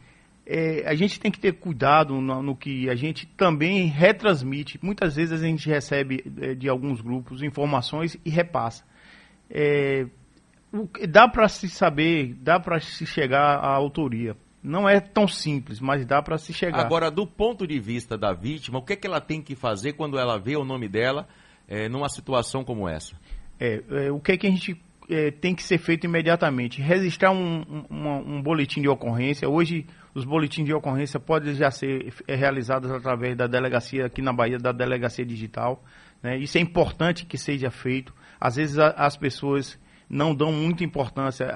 é, 0.46 0.84
a 0.86 0.94
gente 0.94 1.20
tem 1.20 1.32
que 1.32 1.40
ter 1.40 1.54
cuidado 1.54 2.20
no, 2.20 2.42
no, 2.42 2.56
que 2.56 2.90
a 2.90 2.96
gente 2.96 3.26
também 3.26 3.88
retransmite. 3.88 4.80
Muitas 4.82 5.16
vezes 5.16 5.42
a 5.42 5.46
gente 5.46 5.68
recebe 5.68 6.24
é, 6.42 6.54
de 6.54 6.68
alguns 6.68 7.02
grupos 7.02 7.42
informações 7.42 8.18
e 8.26 8.30
repassa. 8.30 8.84
É, 9.50 10.06
dá 11.08 11.28
para 11.28 11.48
se 11.48 11.70
saber, 11.70 12.34
dá 12.36 12.60
para 12.60 12.80
se 12.80 13.06
chegar 13.06 13.58
à 13.58 13.74
autoria. 13.74 14.36
Não 14.62 14.88
é 14.88 15.00
tão 15.00 15.28
simples, 15.28 15.80
mas 15.80 16.06
dá 16.06 16.22
para 16.22 16.38
se 16.38 16.54
chegar. 16.54 16.80
Agora, 16.80 17.12
do 17.12 17.28
ponto 17.28 17.68
de 17.68 17.80
vista 17.80 18.18
da 18.18 18.34
vítima, 18.34 18.80
o 18.80 18.82
que, 18.82 18.94
é 18.94 18.96
que 18.96 19.06
ela 19.06 19.20
tem 19.20 19.42
que 19.42 19.56
fazer 19.56 19.94
quando 19.94 20.18
ela 20.18 20.40
vê 20.40 20.56
o 20.56 20.64
nome 20.64 20.88
dela 20.88 21.28
é, 21.68 21.90
numa 21.90 22.08
situação 22.08 22.64
como 22.64 22.88
essa? 22.88 23.16
É, 23.64 23.82
é, 24.08 24.12
o 24.12 24.20
que, 24.20 24.34
é 24.34 24.38
que 24.38 24.46
a 24.46 24.50
gente 24.50 24.76
é, 25.10 25.32
tem 25.32 25.56
que 25.56 25.64
ser 25.64 25.78
feito 25.78 26.04
imediatamente? 26.04 26.82
Registrar 26.82 27.32
um, 27.32 27.86
um, 27.90 28.36
um, 28.36 28.42
boletim 28.42 28.82
de 28.82 28.90
ocorrência. 28.90 29.48
Hoje, 29.48 29.86
os 30.14 30.26
boletins 30.26 30.66
de 30.66 30.74
ocorrência 30.74 31.18
podem 31.18 31.54
já 31.54 31.72
ser 31.72 32.14
é, 32.28 32.36
realizados 32.36 32.92
através 32.92 33.38
da 33.38 33.48
delegacia, 33.48 34.06
aqui 34.06 34.22
na 34.22 34.34
Bahia, 34.34 34.58
da 34.58 34.74
delegacia 34.74 35.26
digital. 35.26 35.82
Né? 36.22 36.38
Isso 36.40 36.58
é 36.58 36.62
importante 36.62 37.26
que 37.26 37.38
seja 37.38 37.72
feito. 37.72 38.14
Às 38.38 38.58
vezes, 38.58 38.78
a, 38.78 38.90
as 38.90 39.16
pessoas 39.16 39.80
não 40.10 40.36
dão 40.36 40.52
muita 40.52 40.84
importância 40.84 41.48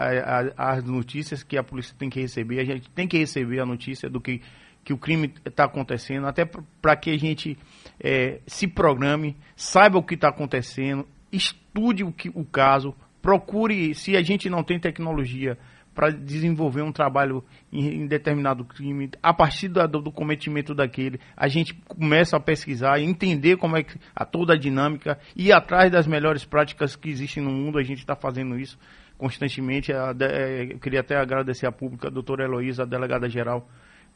às 0.55 0.81
notícias 0.85 1.43
que 1.43 1.57
a 1.57 1.63
polícia 1.63 1.93
tem 1.99 2.09
que 2.09 2.21
receber. 2.21 2.61
A 2.61 2.63
gente 2.63 2.89
tem 2.91 3.05
que 3.05 3.17
receber 3.17 3.59
a 3.59 3.65
notícia 3.65 4.09
do 4.09 4.21
que, 4.21 4.41
que 4.81 4.93
o 4.93 4.97
crime 4.97 5.33
está 5.45 5.65
acontecendo, 5.65 6.25
até 6.25 6.45
para 6.81 6.95
que 6.95 7.09
a 7.09 7.19
gente 7.19 7.57
é, 7.99 8.39
se 8.47 8.65
programe, 8.65 9.35
saiba 9.57 9.97
o 9.97 10.03
que 10.03 10.15
está 10.15 10.29
acontecendo, 10.29 11.05
estude 11.31 12.03
o, 12.03 12.11
que, 12.11 12.29
o 12.29 12.45
caso, 12.45 12.95
procure, 13.21 13.93
se 13.93 14.15
a 14.15 14.21
gente 14.21 14.49
não 14.49 14.63
tem 14.63 14.79
tecnologia 14.79 15.57
para 15.97 16.11
desenvolver 16.11 16.83
um 16.83 16.91
trabalho 16.91 17.43
em, 17.73 18.03
em, 18.03 18.07
determinado 18.07 18.63
crime, 18.63 19.09
a 19.21 19.33
partir 19.33 19.67
do, 19.67 19.87
do, 19.87 20.11
cometimento 20.11 20.75
daquele, 20.75 21.19
a 21.35 21.47
gente 21.47 21.73
começa 21.73 22.37
a 22.37 22.39
pesquisar, 22.39 23.01
entender 23.01 23.57
como 23.57 23.75
é 23.75 23.81
que 23.81 23.97
a 24.15 24.23
toda 24.23 24.53
a 24.53 24.57
dinâmica, 24.57 25.17
ir 25.35 25.51
atrás 25.51 25.91
das 25.91 26.05
melhores 26.05 26.45
práticas 26.45 26.95
que 26.95 27.09
existem 27.09 27.41
no 27.41 27.49
mundo, 27.49 27.79
a 27.79 27.83
gente 27.83 27.97
está 27.97 28.15
fazendo 28.15 28.59
isso 28.59 28.77
constantemente. 29.17 29.91
É, 29.91 30.71
eu 30.71 30.77
queria 30.77 30.99
até 30.99 31.17
agradecer 31.17 31.65
à 31.65 31.71
pública, 31.71 32.09
a 32.09 32.11
doutora 32.11 32.45
Heloísa, 32.45 32.83
a 32.83 32.85
delegada 32.85 33.27
geral, 33.27 33.67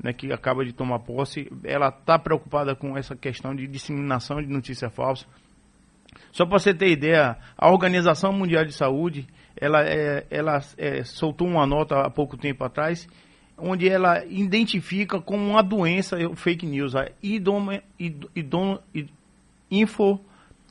né, 0.02 0.14
que 0.14 0.32
acaba 0.32 0.64
de 0.64 0.74
tomar 0.74 1.00
posse. 1.00 1.52
Ela 1.64 1.90
está 1.90 2.20
preocupada 2.20 2.76
com 2.76 2.96
essa 2.96 3.16
questão 3.16 3.56
de 3.56 3.66
disseminação 3.68 4.40
de 4.40 4.48
notícia 4.48 4.90
falsa. 4.92 5.26
Só 6.32 6.46
para 6.46 6.60
você 6.60 6.74
ter 6.74 6.90
ideia, 6.90 7.38
a 7.58 7.70
Organização 7.70 8.32
Mundial 8.32 8.66
de 8.66 8.74
Saúde 8.74 9.28
ela, 9.56 9.84
é, 9.84 10.26
ela 10.30 10.60
é, 10.78 11.04
soltou 11.04 11.48
uma 11.48 11.68
nota 11.68 12.00
há 12.02 12.10
pouco 12.10 12.38
tempo 12.38 12.64
atrás, 12.64 13.08
onde 13.58 13.88
ela 13.88 14.26
identifica 14.26 15.22
como 15.22 15.46
uma 15.46 15.62
doença 15.62 16.18
fake 16.36 16.66
news, 16.66 16.96
a 16.96 17.10
idome, 17.22 17.82
idom, 18.00 18.80
info, 19.70 20.20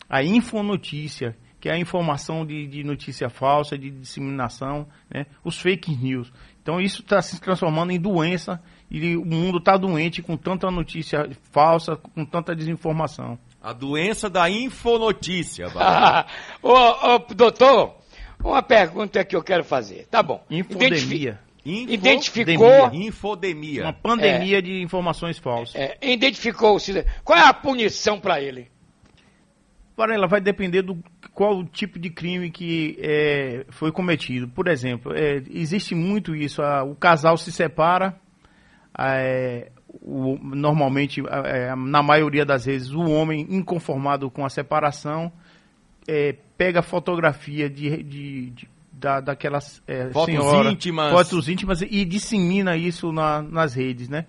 a 0.08 0.24
infonotícia, 0.24 1.36
que 1.60 1.68
é 1.68 1.74
a 1.74 1.78
informação 1.78 2.44
de, 2.44 2.66
de 2.66 2.82
notícia 2.82 3.28
falsa, 3.28 3.78
de 3.78 3.90
disseminação, 3.90 4.88
né, 5.08 5.26
os 5.44 5.60
fake 5.60 5.94
news. 5.94 6.32
Então 6.62 6.80
isso 6.80 7.02
está 7.02 7.22
se 7.22 7.40
transformando 7.40 7.92
em 7.92 8.00
doença 8.00 8.60
e 8.90 9.16
o 9.16 9.24
mundo 9.24 9.58
está 9.58 9.76
doente 9.76 10.20
com 10.20 10.36
tanta 10.36 10.70
notícia 10.70 11.30
falsa, 11.52 11.96
com 11.96 12.24
tanta 12.24 12.56
desinformação. 12.56 13.38
A 13.62 13.72
doença 13.72 14.30
da 14.30 14.48
infonotícia. 14.48 15.66
ô, 16.62 16.72
ô, 16.72 17.18
doutor, 17.34 17.94
uma 18.42 18.62
pergunta 18.62 19.24
que 19.24 19.36
eu 19.36 19.42
quero 19.42 19.64
fazer. 19.64 20.06
Tá 20.10 20.22
bom. 20.22 20.42
Infodemia. 20.50 21.38
Info 21.64 21.92
identificou. 21.92 22.90
Infodemia. 22.92 23.82
Uma 23.82 23.92
pandemia 23.92 24.58
é, 24.58 24.62
de 24.62 24.80
informações 24.80 25.38
falsas. 25.38 25.74
É, 25.74 25.98
identificou 26.00 26.76
o 26.76 26.80
cidadão. 26.80 27.10
Qual 27.22 27.38
é 27.38 27.42
a 27.42 27.52
punição 27.52 28.18
para 28.18 28.40
ele? 28.40 28.70
Para 29.94 30.14
ela 30.14 30.26
vai 30.26 30.40
depender 30.40 30.80
do 30.80 30.98
qual 31.34 31.58
o 31.58 31.64
tipo 31.64 31.98
de 31.98 32.08
crime 32.08 32.50
que 32.50 32.98
é, 33.00 33.66
foi 33.68 33.92
cometido. 33.92 34.48
Por 34.48 34.68
exemplo, 34.68 35.12
é, 35.14 35.42
existe 35.50 35.94
muito 35.94 36.34
isso. 36.34 36.62
A, 36.62 36.82
o 36.82 36.94
casal 36.94 37.36
se 37.36 37.52
separa. 37.52 38.18
O, 40.02 40.38
normalmente, 40.40 41.20
é, 41.44 41.74
na 41.74 42.02
maioria 42.02 42.44
das 42.44 42.64
vezes, 42.64 42.92
o 42.92 43.10
homem 43.10 43.46
inconformado 43.50 44.30
com 44.30 44.44
a 44.44 44.48
separação 44.48 45.32
é, 46.06 46.36
pega 46.56 46.82
fotografia 46.82 47.68
de, 47.68 48.02
de, 48.02 48.50
de 48.50 48.68
da, 48.92 49.20
daquelas 49.20 49.82
é, 49.86 50.10
fotos 50.10 50.34
senhora, 50.34 50.70
íntimas. 50.70 51.10
fotos 51.10 51.48
íntimas 51.48 51.82
e 51.82 52.04
dissemina 52.04 52.76
isso 52.76 53.10
na, 53.12 53.42
nas 53.42 53.74
redes, 53.74 54.08
né? 54.08 54.26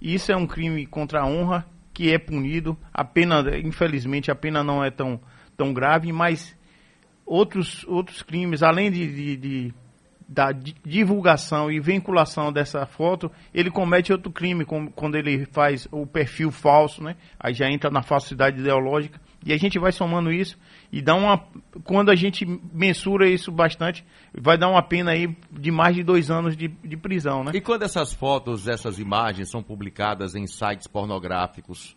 Isso 0.00 0.30
é 0.30 0.36
um 0.36 0.46
crime 0.46 0.86
contra 0.86 1.22
a 1.22 1.26
honra 1.26 1.66
que 1.94 2.12
é 2.12 2.18
punido. 2.18 2.76
A 2.92 3.04
pena, 3.04 3.42
infelizmente, 3.58 4.30
a 4.30 4.34
pena 4.34 4.62
não 4.62 4.84
é 4.84 4.90
tão, 4.90 5.20
tão 5.56 5.72
grave, 5.72 6.12
mas 6.12 6.56
outros, 7.24 7.84
outros 7.88 8.22
crimes, 8.22 8.62
além 8.62 8.90
de, 8.90 9.06
de, 9.06 9.36
de 9.36 9.74
da 10.28 10.52
divulgação 10.52 11.70
e 11.72 11.80
vinculação 11.80 12.52
dessa 12.52 12.84
foto, 12.84 13.32
ele 13.54 13.70
comete 13.70 14.12
outro 14.12 14.30
crime 14.30 14.66
quando 14.94 15.16
ele 15.16 15.46
faz 15.46 15.88
o 15.90 16.06
perfil 16.06 16.50
falso, 16.50 17.02
né? 17.02 17.16
Aí 17.40 17.54
já 17.54 17.70
entra 17.70 17.90
na 17.90 18.02
falsidade 18.02 18.60
ideológica. 18.60 19.18
E 19.46 19.52
a 19.52 19.56
gente 19.56 19.78
vai 19.78 19.92
somando 19.92 20.30
isso 20.30 20.58
e 20.92 21.00
dá 21.00 21.14
uma. 21.14 21.42
Quando 21.84 22.10
a 22.10 22.14
gente 22.14 22.44
mensura 22.72 23.28
isso 23.28 23.50
bastante, 23.50 24.04
vai 24.36 24.58
dar 24.58 24.68
uma 24.68 24.82
pena 24.82 25.12
aí 25.12 25.34
de 25.50 25.70
mais 25.70 25.94
de 25.94 26.02
dois 26.02 26.30
anos 26.30 26.56
de, 26.56 26.68
de 26.68 26.96
prisão, 26.96 27.44
né? 27.44 27.52
E 27.54 27.60
quando 27.60 27.84
essas 27.84 28.12
fotos, 28.12 28.68
essas 28.68 28.98
imagens 28.98 29.48
são 29.48 29.62
publicadas 29.62 30.34
em 30.34 30.46
sites 30.46 30.86
pornográficos, 30.86 31.96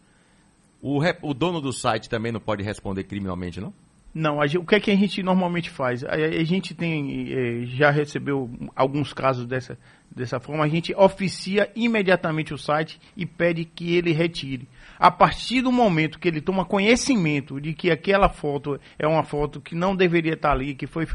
o, 0.81 0.99
o 1.21 1.33
dono 1.33 1.59
do 1.59 1.73
site 1.73 2.07
também 2.07 2.31
não 2.31 2.39
pode 2.39 2.63
responder 2.63 3.03
criminalmente, 3.03 3.59
não? 3.59 3.73
Não, 4.13 4.41
a 4.41 4.47
gente, 4.47 4.57
o 4.57 4.65
que 4.65 4.75
é 4.75 4.79
que 4.79 4.91
a 4.91 4.95
gente 4.95 5.23
normalmente 5.23 5.69
faz? 5.69 6.03
A, 6.03 6.13
a 6.13 6.43
gente 6.43 6.73
tem, 6.73 7.31
é, 7.31 7.65
já 7.65 7.89
recebeu 7.89 8.49
alguns 8.75 9.13
casos 9.13 9.45
dessa, 9.45 9.77
dessa 10.13 10.39
forma, 10.39 10.65
a 10.65 10.67
gente 10.67 10.93
oficia 10.95 11.71
imediatamente 11.75 12.53
o 12.53 12.57
site 12.57 12.99
e 13.15 13.25
pede 13.25 13.63
que 13.63 13.95
ele 13.95 14.11
retire. 14.11 14.67
A 14.99 15.09
partir 15.09 15.61
do 15.61 15.71
momento 15.71 16.19
que 16.19 16.27
ele 16.27 16.41
toma 16.41 16.65
conhecimento 16.65 17.59
de 17.59 17.73
que 17.73 17.89
aquela 17.89 18.27
foto 18.27 18.79
é 18.99 19.07
uma 19.07 19.23
foto 19.23 19.61
que 19.61 19.73
não 19.73 19.95
deveria 19.95 20.33
estar 20.33 20.51
ali, 20.51 20.75
que 20.75 20.85
foi, 20.85 21.07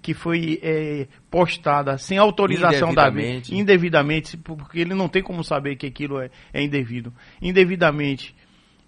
que 0.00 0.14
foi 0.14 0.60
é, 0.62 1.08
postada 1.28 1.98
sem 1.98 2.16
autorização 2.16 2.94
da 2.94 3.12
indevidamente, 3.50 4.36
porque 4.36 4.78
ele 4.78 4.94
não 4.94 5.08
tem 5.08 5.22
como 5.22 5.42
saber 5.42 5.74
que 5.74 5.86
aquilo 5.86 6.20
é, 6.20 6.30
é 6.52 6.62
indevido. 6.62 7.12
Indevidamente. 7.42 8.34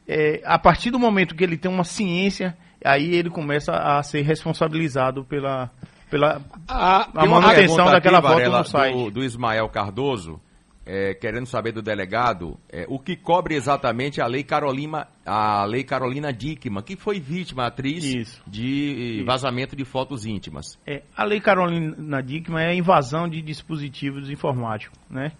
É, 0.06 0.40
a 0.44 0.58
partir 0.58 0.90
do 0.90 0.98
momento 0.98 1.34
que 1.34 1.44
ele 1.44 1.58
tem 1.58 1.70
uma 1.70 1.84
ciência 1.84 2.56
aí 2.84 3.14
ele 3.14 3.30
começa 3.30 3.72
a 3.72 4.02
ser 4.02 4.22
responsabilizado 4.22 5.24
pela, 5.24 5.70
pela 6.10 6.40
ah, 6.66 7.08
a 7.14 7.26
manutenção 7.26 7.86
daquela 7.86 8.18
aqui, 8.18 8.28
Varela, 8.28 8.58
foto 8.58 8.58
no 8.58 8.64
site. 8.64 8.94
Do, 8.94 9.10
do 9.10 9.24
Ismael 9.24 9.68
Cardoso, 9.68 10.40
é, 10.88 11.12
querendo 11.12 11.46
saber 11.46 11.72
do 11.72 11.82
delegado, 11.82 12.58
é, 12.70 12.86
o 12.88 12.98
que 12.98 13.14
cobre 13.14 13.54
exatamente 13.54 14.22
a 14.22 14.26
lei 14.26 14.42
Carolina, 14.42 15.06
a 15.24 15.64
lei 15.66 15.84
Carolina 15.84 16.32
Dickman, 16.32 16.82
que 16.82 16.96
foi 16.96 17.20
vítima, 17.20 17.66
atriz, 17.66 18.04
Isso. 18.04 18.42
de 18.46 19.18
Isso. 19.18 19.26
vazamento 19.26 19.76
de 19.76 19.84
fotos 19.84 20.24
íntimas. 20.24 20.78
É, 20.86 21.02
a 21.14 21.24
lei 21.24 21.40
Carolina 21.40 22.22
Dickman 22.22 22.64
é 22.64 22.70
a 22.70 22.74
invasão 22.74 23.28
de 23.28 23.42
dispositivos 23.42 24.30
informáticos, 24.30 24.98
né? 25.10 25.32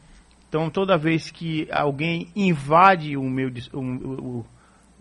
Então, 0.49 0.71
toda 0.71 0.97
vez 0.97 1.31
que 1.31 1.69
alguém 1.71 2.29
invade 2.35 3.17
o 3.17 3.23
meu 3.23 3.51
o, 3.73 3.81
o, 3.81 4.47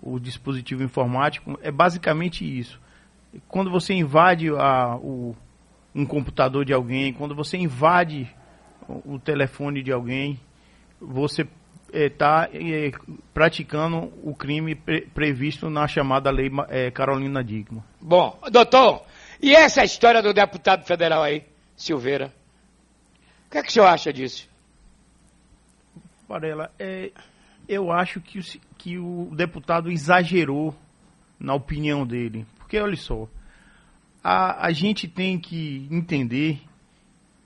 o 0.01 0.19
dispositivo 0.19 0.83
informático, 0.83 1.57
é 1.61 1.71
basicamente 1.71 2.45
isso. 2.45 2.79
Quando 3.47 3.69
você 3.69 3.93
invade 3.93 4.49
a, 4.49 4.95
o, 4.95 5.35
um 5.93 6.05
computador 6.05 6.63
de 6.63 6.73
alguém, 6.73 7.13
quando 7.13 7.35
você 7.35 7.57
invade 7.57 8.33
o, 8.87 9.19
telefone 9.19 9.83
de 9.83 9.91
alguém, 9.91 10.39
você 10.99 11.47
está 11.91 12.49
é, 12.53 12.87
é, 12.87 12.91
praticando 13.33 14.13
o 14.23 14.35
crime 14.35 14.75
pre, 14.75 15.01
previsto 15.01 15.69
na 15.69 15.87
chamada 15.87 16.31
lei 16.31 16.49
é, 16.69 16.91
Carolina 16.91 17.43
Digma. 17.43 17.83
Bom, 17.99 18.39
doutor, 18.51 19.03
e 19.41 19.55
essa 19.55 19.83
história 19.83 20.21
do 20.21 20.33
deputado 20.33 20.85
federal 20.85 21.23
aí, 21.23 21.43
Silveira? 21.75 22.33
O 23.47 23.51
que, 23.51 23.57
é 23.57 23.63
que 23.63 23.69
o 23.69 23.71
senhor 23.71 23.87
acha 23.87 24.11
disso? 24.11 24.47
Varela, 26.27 26.71
é, 26.77 27.11
eu 27.67 27.91
acho 27.91 28.21
que, 28.21 28.39
que 28.77 28.97
o 28.97 29.29
deputado 29.35 29.91
exagerou 29.91 30.75
na 31.39 31.53
opinião 31.53 32.05
dele. 32.05 32.45
Porque, 32.57 32.79
olha 32.79 32.95
só, 32.95 33.27
a, 34.23 34.67
a 34.67 34.71
gente 34.71 35.07
tem 35.07 35.39
que 35.39 35.87
entender 35.91 36.59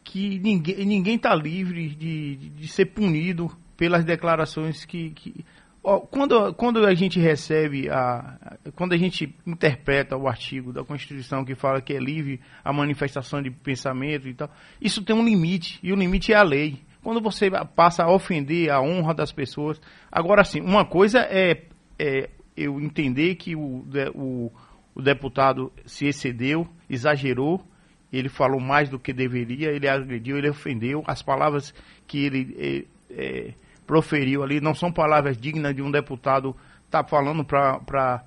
que 0.03 0.39
ninguém 0.39 1.15
está 1.15 1.33
livre 1.33 1.89
de, 1.89 2.35
de, 2.35 2.49
de, 2.49 2.67
ser 2.67 2.85
punido 2.87 3.51
pelas 3.77 4.03
declarações 4.03 4.83
que. 4.83 5.11
que 5.11 5.45
ó, 5.83 5.99
quando, 5.99 6.53
quando 6.55 6.85
a 6.85 6.93
gente 6.93 7.19
recebe, 7.19 7.89
a, 7.89 8.57
quando 8.75 8.93
a 8.93 8.97
gente 8.97 9.33
interpreta 9.45 10.17
o 10.17 10.27
artigo 10.27 10.73
da 10.73 10.83
Constituição 10.83 11.45
que 11.45 11.55
fala 11.55 11.81
que 11.81 11.93
é 11.93 11.99
livre 11.99 12.41
a 12.63 12.73
manifestação 12.73 13.41
de 13.41 13.49
pensamento 13.49 14.27
e 14.27 14.33
tal, 14.33 14.49
isso 14.81 15.03
tem 15.03 15.15
um 15.15 15.23
limite, 15.23 15.79
e 15.81 15.93
o 15.93 15.95
limite 15.95 16.33
é 16.33 16.35
a 16.35 16.43
lei 16.43 16.79
quando 17.03 17.21
você 17.21 17.49
passa 17.75 18.03
a 18.03 18.13
ofender 18.13 18.69
a 18.69 18.81
honra 18.81 19.13
das 19.13 19.31
pessoas. 19.31 19.81
Agora, 20.11 20.43
sim, 20.43 20.61
uma 20.61 20.85
coisa 20.85 21.19
é, 21.19 21.63
é 21.97 22.29
eu 22.55 22.79
entender 22.79 23.35
que 23.35 23.55
o, 23.55 23.85
o, 24.13 24.51
o, 24.93 25.01
deputado 25.01 25.71
se 25.85 26.05
excedeu, 26.05 26.67
exagerou, 26.89 27.65
ele 28.13 28.29
falou 28.29 28.59
mais 28.59 28.89
do 28.89 28.99
que 28.99 29.13
deveria, 29.13 29.69
ele 29.71 29.87
agrediu, 29.87 30.37
ele 30.37 30.49
ofendeu. 30.49 31.03
As 31.07 31.21
palavras 31.21 31.73
que 32.05 32.25
ele 32.25 32.87
é, 33.09 33.13
é, 33.17 33.53
proferiu 33.87 34.43
ali 34.43 34.61
não 34.61 34.75
são 34.75 34.91
palavras 34.91 35.37
dignas 35.37 35.75
de 35.75 35.81
um 35.81 35.89
deputado 35.89 36.55
estar 36.85 37.03
tá 37.03 37.09
falando 37.09 37.43
para 37.43 38.23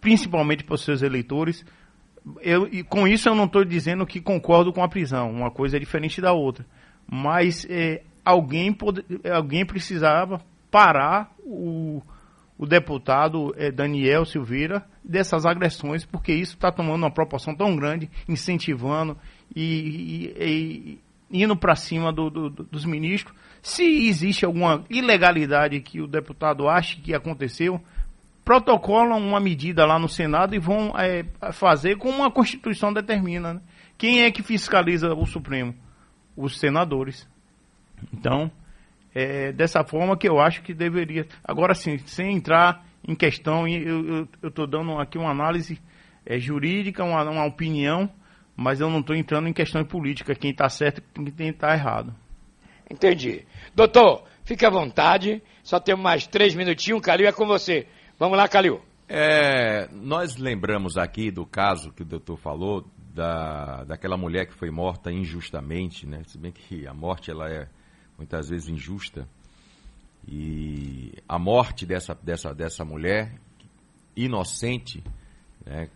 principalmente 0.00 0.62
para 0.62 0.74
os 0.74 0.84
seus 0.84 1.02
eleitores. 1.02 1.64
Eu, 2.42 2.68
e 2.70 2.84
com 2.84 3.08
isso 3.08 3.28
eu 3.28 3.34
não 3.34 3.46
estou 3.46 3.64
dizendo 3.64 4.06
que 4.06 4.20
concordo 4.20 4.72
com 4.72 4.84
a 4.84 4.88
prisão, 4.88 5.30
uma 5.30 5.50
coisa 5.50 5.78
é 5.78 5.80
diferente 5.80 6.20
da 6.20 6.32
outra 6.32 6.64
mas 7.10 7.66
é, 7.70 8.02
alguém, 8.24 8.72
pode, 8.72 9.04
alguém 9.32 9.64
precisava 9.64 10.40
parar 10.70 11.32
o, 11.40 12.02
o 12.58 12.66
deputado 12.66 13.54
é, 13.56 13.70
Daniel 13.70 14.24
Silveira 14.24 14.84
dessas 15.02 15.46
agressões, 15.46 16.04
porque 16.04 16.32
isso 16.32 16.54
está 16.54 16.70
tomando 16.70 17.02
uma 17.04 17.10
proporção 17.10 17.54
tão 17.54 17.74
grande, 17.74 18.10
incentivando 18.28 19.16
e, 19.56 20.34
e, 20.38 20.98
e 21.30 21.42
indo 21.42 21.56
para 21.56 21.74
cima 21.74 22.12
do, 22.12 22.28
do, 22.28 22.50
dos 22.50 22.84
ministros. 22.84 23.34
Se 23.62 23.82
existe 24.08 24.44
alguma 24.44 24.84
ilegalidade 24.90 25.80
que 25.80 26.00
o 26.00 26.06
deputado 26.06 26.68
acha 26.68 27.00
que 27.00 27.14
aconteceu, 27.14 27.80
protocolam 28.44 29.18
uma 29.18 29.40
medida 29.40 29.84
lá 29.84 29.98
no 29.98 30.08
Senado 30.08 30.54
e 30.54 30.58
vão 30.58 30.92
é, 30.98 31.24
fazer 31.52 31.96
como 31.96 32.24
a 32.24 32.30
Constituição 32.30 32.92
determina. 32.92 33.54
Né? 33.54 33.60
Quem 33.96 34.22
é 34.22 34.30
que 34.30 34.42
fiscaliza 34.42 35.12
o 35.12 35.26
Supremo? 35.26 35.74
Os 36.38 36.58
senadores. 36.58 37.28
Então, 38.12 38.50
é 39.14 39.52
dessa 39.52 39.82
forma 39.84 40.16
que 40.16 40.28
eu 40.28 40.38
acho 40.38 40.62
que 40.62 40.72
deveria. 40.72 41.26
Agora 41.42 41.74
sim, 41.74 41.98
sem 41.98 42.36
entrar 42.36 42.86
em 43.06 43.14
questão, 43.14 43.66
eu 43.66 44.28
estou 44.42 44.66
dando 44.66 44.92
aqui 44.98 45.18
uma 45.18 45.30
análise 45.30 45.80
é, 46.24 46.38
jurídica, 46.38 47.02
uma, 47.04 47.22
uma 47.28 47.46
opinião, 47.46 48.10
mas 48.56 48.80
eu 48.80 48.90
não 48.90 49.00
estou 49.00 49.16
entrando 49.16 49.48
em 49.48 49.52
questão 49.52 49.84
política, 49.84 50.34
quem 50.34 50.50
está 50.50 50.68
certo 50.68 51.02
e 51.20 51.30
quem 51.32 51.48
está 51.48 51.72
errado. 51.72 52.14
Entendi. 52.90 53.44
Doutor, 53.74 54.24
fique 54.44 54.64
à 54.64 54.70
vontade, 54.70 55.42
só 55.62 55.80
temos 55.80 56.02
mais 56.02 56.26
três 56.26 56.54
minutinhos, 56.54 57.00
Calil 57.00 57.28
é 57.28 57.32
com 57.32 57.46
você. 57.46 57.86
Vamos 58.18 58.36
lá, 58.36 58.48
Calil. 58.48 58.80
É, 59.08 59.88
nós 59.90 60.36
lembramos 60.36 60.98
aqui 60.98 61.30
do 61.30 61.46
caso 61.46 61.92
que 61.92 62.02
o 62.02 62.06
doutor 62.06 62.36
falou, 62.36 62.84
da, 63.14 63.84
daquela 63.84 64.16
mulher 64.16 64.46
que 64.46 64.54
foi 64.54 64.70
morta 64.70 65.10
injustamente, 65.10 66.06
né? 66.06 66.22
Se 66.26 66.38
bem 66.38 66.52
que 66.52 66.86
a 66.86 66.94
morte 66.94 67.30
ela 67.30 67.48
é 67.50 67.68
muitas 68.16 68.48
vezes 68.48 68.68
injusta. 68.68 69.28
E 70.26 71.14
a 71.28 71.38
morte 71.38 71.86
dessa, 71.86 72.14
dessa, 72.14 72.52
dessa 72.52 72.84
mulher 72.84 73.32
inocente, 74.14 75.02
né? 75.64 75.88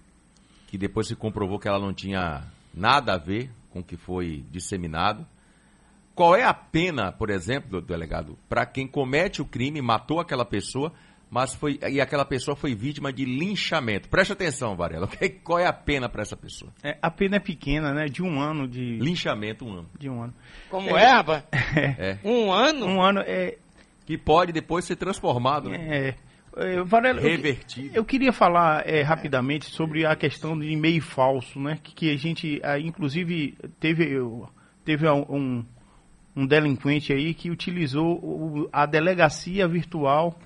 que 0.69 0.79
depois 0.79 1.09
se 1.09 1.17
comprovou 1.17 1.59
que 1.59 1.69
ela 1.69 1.79
não 1.79 1.93
tinha 1.93 2.45
nada 2.73 3.15
a 3.15 3.19
ver 3.19 3.51
com 3.71 3.81
o 3.81 3.85
que 3.85 3.97
foi 3.97 4.45
disseminado. 4.51 5.27
Qual 6.15 6.35
é 6.37 6.45
a 6.45 6.55
pena, 6.55 7.11
por 7.13 7.31
exemplo, 7.31 7.81
delegado, 7.81 8.39
para 8.49 8.65
quem 8.65 8.87
comete 8.87 9.43
o 9.43 9.47
crime, 9.47 9.83
matou 9.83 10.21
aquela 10.21 10.45
pessoa, 10.45 10.93
mas 11.33 11.55
foi 11.55 11.81
e 11.91 11.99
aquela 11.99 12.27
pessoa 12.27 12.55
foi 12.55 12.75
vítima 12.75 13.11
de 13.11 13.25
linchamento. 13.25 14.07
Preste 14.07 14.35
atenção, 14.35 14.77
Varela. 14.77 15.09
Qual 15.43 15.59
é 15.59 15.67
a 15.67 15.73
pena 15.73 16.07
para 16.07 16.21
essa 16.21 16.37
pessoa? 16.37 16.71
É, 16.83 16.99
a 17.01 17.11
pena 17.11 17.37
é 17.37 17.41
pequena, 17.41 17.95
né? 17.95 18.05
De 18.05 18.23
um 18.23 18.39
ano 18.39 18.69
de 18.69 18.99
linchamento, 18.99 19.65
um 19.65 19.73
ano. 19.73 19.91
De 19.99 20.11
um 20.11 20.23
ano. 20.23 20.35
Como 20.69 20.95
é, 20.95 21.03
é 21.03 21.07
rapaz? 21.07 21.45
É. 21.99 22.19
Um 22.23 22.53
ano? 22.53 22.85
Um 22.85 23.01
ano 23.01 23.21
é 23.21 23.57
que 24.05 24.19
pode 24.19 24.53
depois 24.53 24.85
ser 24.85 24.97
transformado. 24.97 25.71
Né? 25.71 25.79
É. 25.89 26.15
é 26.55 26.83
Varela, 26.85 27.19
Revertido. 27.19 27.89
Eu, 27.89 28.03
eu, 28.03 28.05
queria 28.05 28.31
falar 28.31 28.87
é, 28.87 29.01
rapidamente 29.01 29.65
sobre 29.71 30.05
a 30.05 30.15
questão 30.15 30.59
de 30.59 30.71
e-mail 30.71 31.01
falso, 31.01 31.59
né? 31.59 31.79
Que, 31.83 31.95
que 31.95 32.11
a 32.13 32.17
gente, 32.19 32.61
inclusive, 32.85 33.57
teve, 33.81 34.21
teve 34.85 35.09
um, 35.09 35.65
um 36.37 36.47
delinquente 36.47 37.11
aí 37.11 37.33
que 37.33 37.51
utilizou 37.51 38.69
a 38.71 38.85
delegacia 38.85 39.67
virtual 39.67 40.39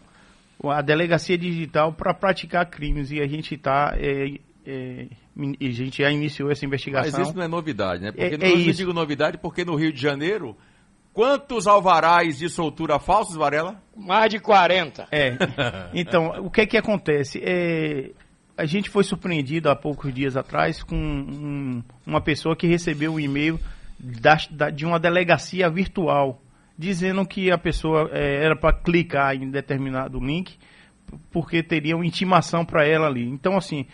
a 0.64 0.80
delegacia 0.82 1.36
digital 1.36 1.92
para 1.92 2.14
praticar 2.14 2.66
crimes 2.66 3.10
e 3.10 3.20
a 3.20 3.26
gente 3.26 3.54
está 3.54 3.94
é, 3.98 4.38
é, 4.66 5.06
a 5.36 5.70
gente 5.70 6.02
já 6.02 6.10
iniciou 6.10 6.50
essa 6.50 6.64
investigação. 6.64 7.18
Mas 7.18 7.28
isso 7.28 7.36
não 7.36 7.44
é 7.44 7.48
novidade, 7.48 8.02
né? 8.02 8.10
Porque 8.10 8.34
é, 8.34 8.38
não, 8.38 8.46
é 8.46 8.68
eu 8.68 8.72
digo 8.72 8.92
novidade 8.92 9.38
porque 9.38 9.64
no 9.64 9.76
Rio 9.76 9.92
de 9.92 10.00
Janeiro 10.00 10.56
quantos 11.12 11.66
alvarás 11.66 12.38
de 12.38 12.48
soltura 12.50 12.98
falsos, 12.98 13.36
Varela? 13.36 13.82
Mais 13.96 14.30
de 14.30 14.38
40. 14.38 15.08
É. 15.10 15.36
Então, 15.94 16.44
o 16.44 16.50
que 16.50 16.60
é 16.60 16.66
que 16.66 16.76
acontece? 16.76 17.40
É, 17.42 18.10
a 18.56 18.66
gente 18.66 18.90
foi 18.90 19.02
surpreendido 19.02 19.70
há 19.70 19.74
poucos 19.74 20.12
dias 20.12 20.36
atrás 20.36 20.82
com 20.82 20.96
um, 20.96 21.82
uma 22.06 22.20
pessoa 22.20 22.54
que 22.54 22.66
recebeu 22.66 23.14
um 23.14 23.20
e-mail 23.20 23.58
da, 23.98 24.36
da, 24.50 24.70
de 24.70 24.84
uma 24.84 24.98
delegacia 24.98 25.70
virtual 25.70 26.42
dizendo 26.78 27.26
que 27.26 27.50
a 27.50 27.58
pessoa 27.58 28.10
é, 28.12 28.44
era 28.44 28.56
para 28.56 28.76
clicar 28.76 29.34
em 29.34 29.50
determinado 29.50 30.18
link 30.18 30.58
porque 31.30 31.62
teria 31.62 31.96
uma 31.96 32.06
intimação 32.06 32.64
para 32.64 32.86
ela 32.86 33.06
ali. 33.06 33.24
Então, 33.28 33.56
assim, 33.56 33.86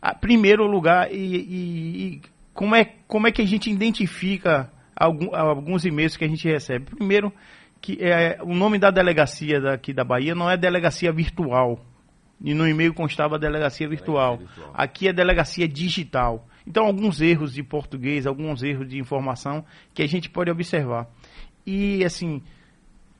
a, 0.00 0.14
primeiro 0.14 0.66
lugar, 0.66 1.12
e, 1.12 1.16
e, 1.16 2.06
e, 2.06 2.22
como, 2.52 2.74
é, 2.74 2.84
como 3.06 3.26
é 3.26 3.32
que 3.32 3.42
a 3.42 3.46
gente 3.46 3.70
identifica 3.70 4.70
algum, 4.96 5.34
alguns 5.34 5.84
e-mails 5.84 6.16
que 6.16 6.24
a 6.24 6.28
gente 6.28 6.48
recebe? 6.48 6.86
Primeiro, 6.86 7.32
que 7.80 7.98
é, 8.00 8.38
o 8.42 8.54
nome 8.54 8.78
da 8.78 8.90
delegacia 8.90 9.60
daqui 9.60 9.92
da 9.92 10.04
Bahia 10.04 10.34
não 10.34 10.50
é 10.50 10.56
delegacia 10.56 11.12
virtual. 11.12 11.84
E 12.42 12.52
no 12.52 12.68
e-mail 12.68 12.92
constava 12.92 13.38
delegacia 13.38 13.88
virtual. 13.88 14.36
delegacia 14.36 14.56
virtual. 14.56 14.74
Aqui 14.76 15.08
é 15.08 15.12
delegacia 15.12 15.68
digital. 15.68 16.46
Então, 16.66 16.86
alguns 16.86 17.20
erros 17.20 17.52
de 17.52 17.62
português, 17.62 18.26
alguns 18.26 18.62
erros 18.62 18.88
de 18.88 18.98
informação 18.98 19.64
que 19.92 20.02
a 20.02 20.06
gente 20.06 20.30
pode 20.30 20.50
observar. 20.50 21.06
E, 21.66 22.04
assim, 22.04 22.42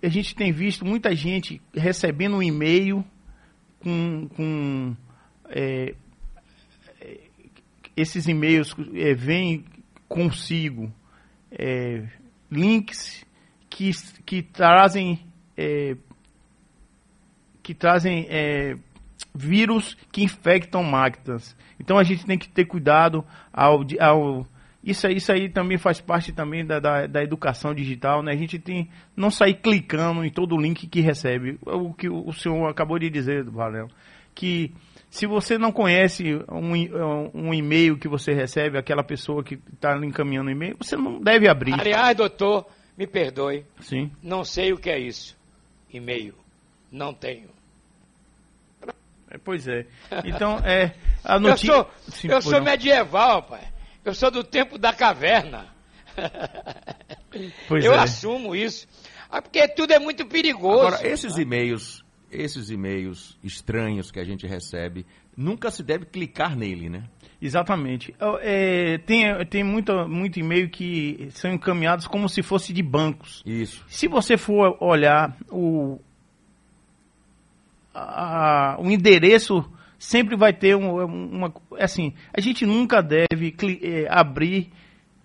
a 0.02 0.08
gente 0.08 0.34
tem 0.34 0.52
visto 0.52 0.84
muita 0.84 1.14
gente 1.14 1.60
recebendo 1.74 2.36
um 2.36 2.42
e-mail 2.42 3.04
com. 3.80 4.28
com 4.28 4.96
é, 5.48 5.94
esses 7.96 8.26
e-mails 8.26 8.74
é, 8.94 9.14
vêm 9.14 9.64
consigo 10.08 10.92
é, 11.50 12.08
links 12.50 13.24
que, 13.70 13.90
que 14.24 14.42
trazem 14.42 15.24
é, 15.56 15.96
que 17.62 17.72
trazem 17.72 18.26
é, 18.28 18.76
vírus 19.34 19.96
que 20.12 20.22
infectam 20.22 20.82
máquinas. 20.82 21.56
Então 21.80 21.98
a 21.98 22.04
gente 22.04 22.26
tem 22.26 22.38
que 22.38 22.48
ter 22.48 22.66
cuidado 22.66 23.24
ao, 23.52 23.80
ao 24.00 24.46
isso, 24.84 25.08
isso 25.08 25.32
aí 25.32 25.48
também 25.48 25.78
faz 25.78 26.00
parte 26.00 26.30
também 26.32 26.64
da, 26.64 26.78
da, 26.78 27.06
da, 27.06 27.22
educação 27.22 27.74
digital, 27.74 28.22
né? 28.22 28.32
A 28.32 28.36
gente 28.36 28.58
tem 28.58 28.90
não 29.16 29.30
sair 29.30 29.54
clicando 29.54 30.22
em 30.24 30.30
todo 30.30 30.54
o 30.54 30.60
link 30.60 30.86
que 30.86 31.00
recebe. 31.00 31.58
O 31.64 31.94
que 31.94 32.08
o 32.08 32.32
senhor 32.32 32.68
acabou 32.68 32.98
de 32.98 33.08
dizer, 33.08 33.44
Valério, 33.44 33.88
que 34.34 34.74
se 35.08 35.26
você 35.26 35.56
não 35.56 35.72
conhece 35.72 36.24
um, 36.50 37.30
um 37.32 37.54
e-mail 37.54 37.96
que 37.96 38.08
você 38.08 38.34
recebe, 38.34 38.76
aquela 38.76 39.02
pessoa 39.02 39.42
que 39.42 39.58
está 39.72 39.96
encaminhando 40.04 40.48
o 40.48 40.52
e-mail, 40.52 40.76
você 40.78 40.96
não 40.96 41.18
deve 41.18 41.48
abrir. 41.48 41.72
Aliás, 41.72 42.14
doutor, 42.14 42.66
me 42.98 43.06
perdoe. 43.06 43.64
Sim. 43.80 44.10
Não 44.22 44.44
sei 44.44 44.72
o 44.72 44.76
que 44.76 44.90
é 44.90 44.98
isso. 44.98 45.34
E-mail. 45.90 46.34
Não 46.92 47.14
tenho. 47.14 47.48
É, 49.30 49.38
pois 49.38 49.66
é. 49.66 49.86
Então, 50.24 50.58
é. 50.58 50.94
A 51.24 51.40
notícia... 51.40 51.72
Eu 51.72 51.74
sou, 51.74 51.90
Sim, 52.08 52.28
eu 52.28 52.42
sou 52.42 52.62
medieval, 52.62 53.44
pai. 53.44 53.73
Eu 54.04 54.14
sou 54.14 54.30
do 54.30 54.44
tempo 54.44 54.78
da 54.78 54.92
caverna. 54.92 55.66
Pois 57.66 57.84
eu 57.84 57.92
é. 57.92 57.98
assumo 57.98 58.54
isso. 58.54 58.86
Ah, 59.28 59.42
porque 59.42 59.66
tudo 59.66 59.92
é 59.92 59.98
muito 59.98 60.24
perigoso. 60.26 60.86
Agora, 60.86 61.08
esses 61.08 61.36
e-mails, 61.36 62.04
esses 62.30 62.70
e-mails 62.70 63.36
estranhos 63.42 64.12
que 64.12 64.20
a 64.20 64.24
gente 64.24 64.46
recebe, 64.46 65.04
nunca 65.36 65.70
se 65.70 65.82
deve 65.82 66.04
clicar 66.04 66.56
nele, 66.56 66.88
né? 66.88 67.04
Exatamente. 67.42 68.14
É, 68.40 68.98
tem 68.98 69.24
tem 69.46 69.64
muito, 69.64 69.92
muito 70.08 70.38
e-mail 70.38 70.70
que 70.70 71.28
são 71.32 71.52
encaminhados 71.52 72.06
como 72.06 72.28
se 72.28 72.42
fosse 72.42 72.72
de 72.72 72.82
bancos. 72.82 73.42
Isso. 73.44 73.84
Se 73.88 74.06
você 74.06 74.36
for 74.36 74.76
olhar 74.80 75.36
o, 75.50 75.98
a, 77.92 78.76
o 78.78 78.90
endereço 78.90 79.68
sempre 80.04 80.36
vai 80.36 80.52
ter 80.52 80.76
um, 80.76 81.02
uma. 81.04 81.52
Assim, 81.78 82.12
a 82.32 82.40
gente 82.40 82.66
nunca 82.66 83.02
deve 83.02 83.54
é, 83.82 84.06
abrir 84.10 84.70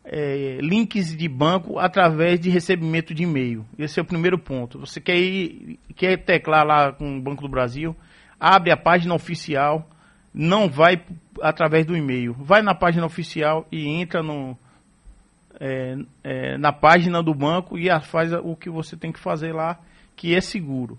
é, 0.06 0.58
links 0.62 1.16
de 1.16 1.28
banco 1.28 1.78
através 1.78 2.40
de 2.40 2.50
recebimento 2.50 3.14
de 3.14 3.24
e-mail. 3.24 3.66
Esse 3.78 4.00
é 4.00 4.02
o 4.02 4.06
primeiro 4.06 4.40
ponto. 4.40 4.80
Você 4.80 5.02
quer 5.02 5.18
ir, 5.18 5.78
quer 5.96 6.18
teclar 6.18 6.66
lá 6.66 6.94
com 6.94 7.18
o 7.18 7.22
Banco 7.22 7.42
do 7.42 7.50
Brasil, 7.50 7.96
abre 8.40 8.72
a 8.72 8.78
página 8.78 9.14
oficial, 9.14 9.90
não 10.34 10.70
vai 10.70 11.04
através 11.42 11.86
do 11.86 11.96
e-mail. 11.96 12.34
Vai 12.34 12.62
na 12.62 12.74
página 12.74 13.06
oficial 13.06 13.68
e 13.70 13.86
entra 13.86 14.24
no, 14.24 14.58
é, 15.60 15.98
é, 16.24 16.58
na 16.58 16.72
página 16.72 17.22
do 17.22 17.34
banco 17.34 17.78
e 17.78 17.88
faz 18.00 18.32
o 18.32 18.56
que 18.56 18.70
você 18.70 18.96
tem 18.96 19.12
que 19.12 19.20
fazer 19.20 19.54
lá, 19.54 19.78
que 20.16 20.34
é 20.34 20.40
seguro. 20.40 20.98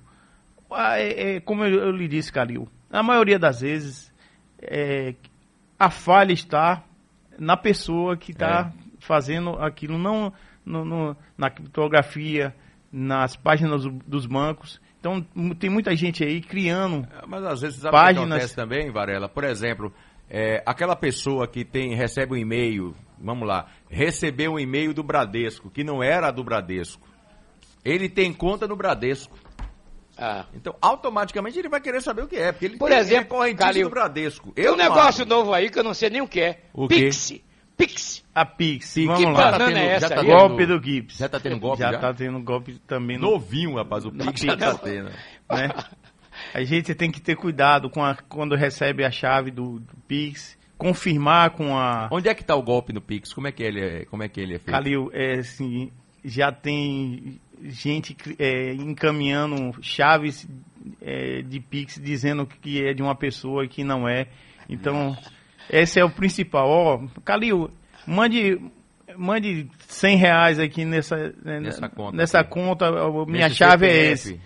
Ah, 0.71 0.99
é, 0.99 1.37
é, 1.37 1.41
como 1.41 1.65
eu, 1.65 1.81
eu, 1.81 1.91
lhe 1.91 2.07
disse, 2.07 2.31
Calil, 2.31 2.69
na 2.91 3.03
maioria 3.03 3.39
das 3.39 3.61
vezes 3.61 4.13
é, 4.61 5.15
a 5.79 5.91
falha 5.91 6.33
está 6.33 6.83
na 7.39 7.57
pessoa 7.57 8.17
que 8.17 8.33
está 8.33 8.71
é. 8.71 8.97
fazendo 8.99 9.51
aquilo, 9.53 9.97
não 9.97 10.33
no, 10.65 10.85
no, 10.85 11.17
na 11.37 11.51
criptografia, 11.51 12.55
nas 12.93 13.37
páginas 13.37 13.85
dos 14.07 14.27
bancos. 14.27 14.81
Então 14.99 15.23
tem 15.59 15.71
muita 15.71 15.97
gente 15.97 16.23
aí 16.23 16.43
criando 16.43 17.09
é, 17.11 17.27
Mas 17.27 17.45
às 17.45 17.61
vezes 17.63 17.81
sabe 17.81 17.93
páginas... 17.93 18.27
que 18.27 18.35
acontece 18.35 18.57
também, 18.57 18.91
Varela? 18.91 19.29
Por 19.29 19.45
exemplo, 19.45 19.93
é, 20.29 20.63
aquela 20.67 20.95
pessoa 20.95 21.49
que 21.49 21.65
tem 21.65 21.95
recebe 21.95 22.35
um 22.35 22.37
e-mail, 22.37 22.95
vamos 23.19 23.49
lá, 23.49 23.67
recebeu 23.89 24.53
um 24.53 24.59
e-mail 24.59 24.93
do 24.93 25.03
Bradesco, 25.03 25.71
que 25.71 25.83
não 25.83 26.03
era 26.03 26.31
do 26.31 26.45
Bradesco. 26.45 27.09
Ele 27.83 28.11
tem 28.11 28.33
conta 28.33 28.69
no 28.69 28.77
Bradesco. 28.77 29.39
Ah. 30.21 30.45
Então, 30.55 30.77
automaticamente 30.81 31.59
ele 31.59 31.69
vai 31.69 31.81
querer 31.81 32.03
saber 32.03 32.23
o 32.23 32.29
que 32.29 32.37
é, 32.37 32.53
porque 32.53 32.67
ele 32.67 32.77
Por 32.77 32.91
tem 32.91 32.99
exemplo, 32.99 33.29
correntício 33.39 33.85
do 33.85 33.91
Bradesco. 33.91 34.53
Eu 34.55 34.75
um 34.75 34.77
negócio 34.77 35.23
abro. 35.23 35.35
novo 35.35 35.55
aí 35.55 35.71
que 35.71 35.79
eu 35.79 35.85
não 35.85 35.95
sei 35.95 36.11
nem 36.11 36.21
o 36.21 36.29
que 36.29 36.41
é. 36.41 36.61
O 36.75 36.87
Pix. 36.87 37.31
Quê? 37.31 37.41
Pix. 37.77 38.23
A 38.35 38.45
Pix. 38.45 38.93
Pix. 38.93 39.07
Vamos 39.07 39.21
que 39.21 39.27
lá. 39.31 39.53
Tá 39.53 39.67
tendo, 39.67 39.79
é 39.79 39.87
essa 39.87 40.09
já 40.09 40.15
tá 40.17 40.23
golpe 40.23 40.67
do 40.67 40.83
Gips. 40.83 41.17
Já 41.17 41.29
tá 41.29 41.41
tendo 41.41 41.59
golpe 41.59 41.79
já? 41.79 41.93
Já 41.93 41.99
tá 41.99 42.13
tendo 42.13 42.39
golpe 42.43 42.79
também. 42.87 43.17
No... 43.17 43.31
Novinho, 43.31 43.77
rapaz, 43.77 44.05
o 44.05 44.13
Pix 44.13 44.43
já 44.43 44.57
tá 44.57 44.75
tendo. 44.75 45.09
Né? 45.09 45.71
A 46.55 46.63
gente 46.63 46.95
tem 46.95 47.11
que 47.11 47.21
ter 47.21 47.37
cuidado 47.37 47.91
com 47.91 48.03
a, 48.05 48.15
quando 48.15 48.55
recebe 48.55 49.05
a 49.05 49.11
chave 49.11 49.51
do, 49.51 49.79
do 49.79 49.97
Pix 50.09 50.59
confirmar 50.79 51.51
com 51.51 51.77
a. 51.77 52.09
Onde 52.11 52.29
é 52.29 52.35
que 52.35 52.41
está 52.41 52.57
o 52.57 52.63
golpe 52.63 52.93
no 52.93 53.01
Pix? 53.01 53.33
Como 53.33 53.47
é 53.47 53.53
que 53.53 53.63
ele 53.63 53.81
é, 53.81 54.05
como 54.07 54.23
é, 54.23 54.29
que 54.29 54.41
ele 54.41 54.55
é 54.55 54.59
feito? 54.59 54.71
Calil, 54.71 55.11
é 55.13 55.35
assim, 55.35 55.93
já 56.25 56.51
tem 56.51 57.39
gente 57.65 58.17
é, 58.39 58.73
encaminhando 58.75 59.73
chaves 59.83 60.49
é, 61.01 61.43
de 61.43 61.61
Pix 61.61 62.01
dizendo 62.03 62.47
que 62.47 62.85
é 62.85 62.93
de 62.93 63.03
uma 63.03 63.15
pessoa 63.15 63.67
que 63.67 63.85
não 63.85 64.09
é. 64.09 64.27
Então, 64.69 65.17
esse 65.69 65.99
é 65.99 66.05
o 66.05 66.11
principal. 66.11 66.69
Ó, 66.69 66.95
oh, 66.97 67.21
Calil, 67.23 67.71
mande, 68.07 68.61
mande 69.17 69.69
100 69.89 70.17
reais 70.17 70.59
aqui 70.59 70.85
nessa, 70.85 71.35
né, 71.43 71.61
nessa 71.61 71.89
conta. 71.89 72.17
Nessa 72.17 72.45
conta 72.45 72.91
minha 73.27 73.49
Nesse 73.49 73.57
chave 73.57 73.87
CPF. 73.87 74.09
é 74.09 74.13
esse. 74.13 74.41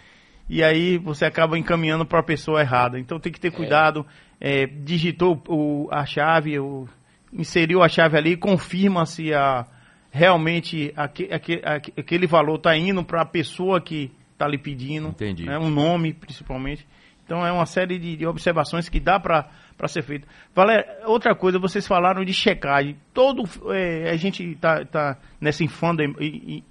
E 0.48 0.62
aí 0.62 0.98
você 0.98 1.24
acaba 1.24 1.58
encaminhando 1.58 2.04
para 2.04 2.20
a 2.20 2.24
pessoa 2.24 2.60
errada. 2.60 2.98
Então 2.98 3.18
tem 3.18 3.32
que 3.32 3.40
ter 3.40 3.48
é. 3.48 3.50
cuidado. 3.50 4.06
É, 4.40 4.66
digitou 4.66 5.42
o, 5.48 5.88
a 5.90 6.04
chave, 6.04 6.58
o, 6.58 6.86
inseriu 7.32 7.82
a 7.82 7.88
chave 7.88 8.16
ali, 8.16 8.36
confirma 8.36 9.06
se 9.06 9.32
a 9.32 9.66
realmente 10.14 10.92
aquele, 10.96 11.34
aquele, 11.34 11.62
aquele 11.98 12.26
valor 12.28 12.54
está 12.54 12.76
indo 12.76 13.04
para 13.04 13.22
a 13.22 13.26
pessoa 13.26 13.80
que 13.80 14.12
está 14.32 14.46
lhe 14.46 14.56
pedindo. 14.56 15.08
Entendi. 15.08 15.44
Né, 15.44 15.58
um 15.58 15.68
nome, 15.68 16.14
principalmente. 16.14 16.86
Então 17.24 17.44
é 17.44 17.50
uma 17.50 17.66
série 17.66 17.98
de, 17.98 18.16
de 18.18 18.24
observações 18.24 18.88
que 18.88 19.00
dá 19.00 19.18
para 19.18 19.48
ser 19.88 20.02
feita. 20.02 20.28
Valéria, 20.54 20.86
outra 21.06 21.34
coisa, 21.34 21.58
vocês 21.58 21.84
falaram 21.84 22.24
de 22.24 22.32
checagem. 22.32 22.96
Todo, 23.12 23.42
é, 23.74 24.10
a 24.10 24.16
gente 24.16 24.52
está 24.52 24.84
tá 24.84 25.18
nessa 25.40 25.64
infanda 25.64 26.04
e, 26.20 26.62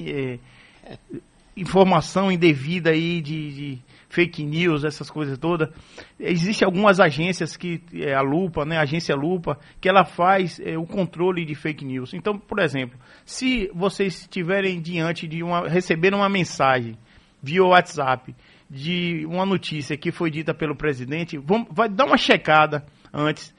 e, 0.00 0.10
é, 0.10 0.38
informação 1.60 2.30
indevida 2.30 2.90
aí 2.90 3.20
de, 3.20 3.52
de 3.52 3.78
fake 4.08 4.44
news, 4.44 4.84
essas 4.84 5.10
coisas 5.10 5.38
todas. 5.38 5.68
Existem 6.18 6.64
algumas 6.64 6.98
agências 6.98 7.56
que, 7.56 7.80
é, 7.94 8.14
a 8.14 8.20
Lupa, 8.20 8.64
né, 8.64 8.78
a 8.78 8.82
agência 8.82 9.14
Lupa, 9.14 9.58
que 9.80 9.88
ela 9.88 10.04
faz 10.04 10.58
é, 10.60 10.76
o 10.78 10.86
controle 10.86 11.44
de 11.44 11.54
fake 11.54 11.84
news. 11.84 12.14
Então, 12.14 12.38
por 12.38 12.58
exemplo, 12.58 12.98
se 13.24 13.70
vocês 13.74 14.22
estiverem 14.22 14.80
diante 14.80 15.26
de 15.26 15.42
uma, 15.42 15.68
receber 15.68 16.14
uma 16.14 16.28
mensagem 16.28 16.96
via 17.42 17.62
WhatsApp 17.62 18.34
de 18.68 19.24
uma 19.26 19.46
notícia 19.46 19.96
que 19.96 20.10
foi 20.10 20.30
dita 20.30 20.52
pelo 20.52 20.76
presidente, 20.76 21.38
vamos, 21.38 21.68
vai 21.70 21.88
dar 21.88 22.06
uma 22.06 22.16
checada 22.18 22.84
antes. 23.12 23.54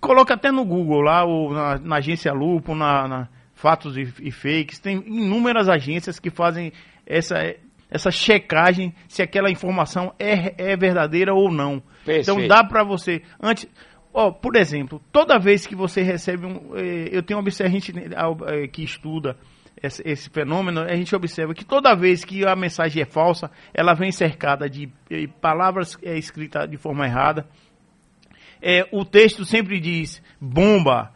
Coloca 0.00 0.34
até 0.34 0.52
no 0.52 0.64
Google 0.64 1.00
lá, 1.00 1.24
ou 1.24 1.52
na, 1.52 1.78
na 1.78 1.96
agência 1.96 2.32
Lupa, 2.32 2.74
na, 2.74 3.08
na 3.08 3.28
Fatos 3.54 3.96
e, 3.96 4.02
e 4.20 4.30
Fakes. 4.30 4.78
Tem 4.78 4.96
inúmeras 5.06 5.68
agências 5.68 6.20
que 6.20 6.30
fazem 6.30 6.72
essa 7.08 7.54
essa 7.90 8.10
checagem 8.10 8.94
se 9.08 9.22
aquela 9.22 9.50
informação 9.50 10.12
é, 10.18 10.72
é 10.72 10.76
verdadeira 10.76 11.32
ou 11.32 11.50
não. 11.50 11.82
Perfeito. 12.04 12.30
Então 12.30 12.46
dá 12.46 12.62
para 12.62 12.84
você 12.84 13.22
antes, 13.42 13.66
ó, 14.12 14.30
por 14.30 14.56
exemplo, 14.56 15.00
toda 15.10 15.38
vez 15.38 15.66
que 15.66 15.74
você 15.74 16.02
recebe 16.02 16.46
um, 16.46 16.76
eh, 16.76 17.08
eu 17.10 17.22
tenho 17.22 17.40
observado 17.40 17.74
a 17.74 17.80
gente 17.80 17.94
eh, 17.94 18.68
que 18.68 18.82
estuda 18.82 19.36
esse, 19.82 20.02
esse, 20.04 20.28
fenômeno, 20.28 20.80
a 20.80 20.94
gente 20.94 21.14
observa 21.14 21.54
que 21.54 21.64
toda 21.64 21.94
vez 21.94 22.24
que 22.24 22.46
a 22.46 22.54
mensagem 22.54 23.02
é 23.02 23.06
falsa, 23.06 23.50
ela 23.72 23.94
vem 23.94 24.12
cercada 24.12 24.68
de 24.68 24.90
eh, 25.10 25.26
palavras 25.40 25.96
é, 26.02 26.18
escritas 26.18 26.68
de 26.68 26.76
forma 26.76 27.06
errada. 27.06 27.46
É, 28.60 28.86
o 28.92 29.04
texto 29.04 29.44
sempre 29.44 29.80
diz 29.80 30.22
bomba. 30.40 31.12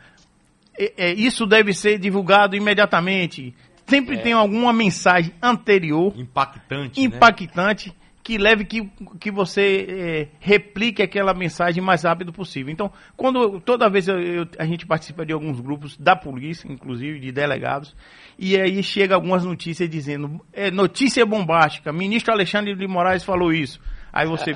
É, 0.79 1.11
é, 1.11 1.13
isso 1.13 1.45
deve 1.45 1.75
ser 1.75 1.99
divulgado 1.99 2.57
imediatamente 2.57 3.55
sempre 3.93 4.17
é. 4.17 4.19
tem 4.21 4.33
alguma 4.33 4.73
mensagem 4.73 5.35
anterior 5.43 6.15
impactante, 6.17 6.99
né? 6.99 7.07
impactante 7.07 7.89
né? 7.91 7.95
que 8.23 8.39
leve 8.39 8.65
que, 8.65 8.89
que 9.19 9.31
você 9.33 9.87
é, 9.89 10.29
replique 10.39 11.03
aquela 11.03 11.35
mensagem 11.35 11.83
mais 11.83 12.05
rápido 12.05 12.33
possível. 12.33 12.73
Então, 12.73 12.91
quando 13.17 13.61
toda 13.61 13.91
vez 13.91 14.07
eu, 14.07 14.21
eu, 14.21 14.49
a 14.59 14.65
gente 14.65 14.87
participa 14.87 15.27
de 15.27 15.33
alguns 15.33 15.59
grupos 15.61 15.97
da 15.97 16.15
polícia, 16.15 16.71
inclusive 16.71 17.19
de 17.19 17.33
delegados, 17.33 17.97
e 18.39 18.57
aí 18.57 18.81
chega 18.83 19.17
algumas 19.17 19.45
notícias 19.45 19.91
dizendo 19.91 20.41
é, 20.53 20.71
notícia 20.71 21.27
bombástica, 21.27 21.93
ministro 21.93 22.33
Alexandre 22.33 22.77
de 22.77 22.87
Moraes 22.87 23.25
falou 23.25 23.53
isso. 23.53 23.81
Aí 24.13 24.27
você 24.27 24.55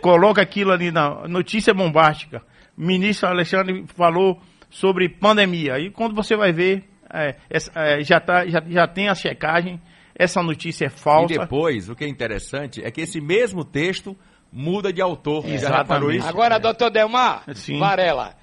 coloca 0.00 0.40
aquilo 0.40 0.70
ali 0.70 0.90
na 0.90 1.26
notícia 1.26 1.74
bombástica. 1.74 2.42
Ministro 2.76 3.28
Alexandre 3.28 3.84
falou 3.96 4.40
sobre 4.70 5.08
pandemia. 5.08 5.78
E 5.78 5.90
quando 5.90 6.14
você 6.14 6.36
vai 6.36 6.52
ver, 6.52 6.91
é, 7.12 7.36
é, 7.74 8.02
já, 8.02 8.18
tá, 8.20 8.46
já, 8.46 8.62
já 8.66 8.86
tem 8.86 9.08
a 9.08 9.14
checagem, 9.14 9.80
essa 10.14 10.42
notícia 10.42 10.86
é 10.86 10.90
falsa. 10.90 11.34
E 11.34 11.38
depois, 11.38 11.88
o 11.88 11.94
que 11.94 12.04
é 12.04 12.08
interessante 12.08 12.82
é 12.82 12.90
que 12.90 13.00
esse 13.00 13.20
mesmo 13.20 13.64
texto 13.64 14.16
muda 14.52 14.92
de 14.92 15.00
autor. 15.00 15.46
Exatamente. 15.46 16.26
Agora, 16.26 16.56
é. 16.56 16.58
doutor 16.58 16.90
Delmar 16.90 17.44
Sim. 17.54 17.78
Varela, 17.78 18.34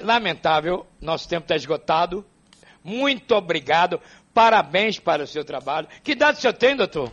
lamentável, 0.00 0.86
nosso 1.00 1.28
tempo 1.28 1.44
está 1.44 1.56
esgotado. 1.56 2.24
Muito 2.82 3.34
obrigado. 3.34 4.00
Parabéns 4.32 4.98
para 4.98 5.22
o 5.22 5.26
seu 5.26 5.44
trabalho. 5.44 5.86
Que 6.02 6.12
idade 6.12 6.38
o 6.38 6.40
senhor 6.40 6.54
tem, 6.54 6.76
doutor? 6.76 7.12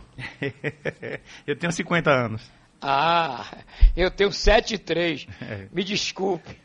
eu 1.46 1.56
tenho 1.56 1.72
50 1.72 2.10
anos. 2.10 2.50
Ah, 2.80 3.46
eu 3.96 4.10
tenho 4.10 4.32
7 4.32 4.74
e 4.74 4.78
3. 4.78 5.26
É. 5.40 5.68
Me 5.72 5.84
desculpe. 5.84 6.58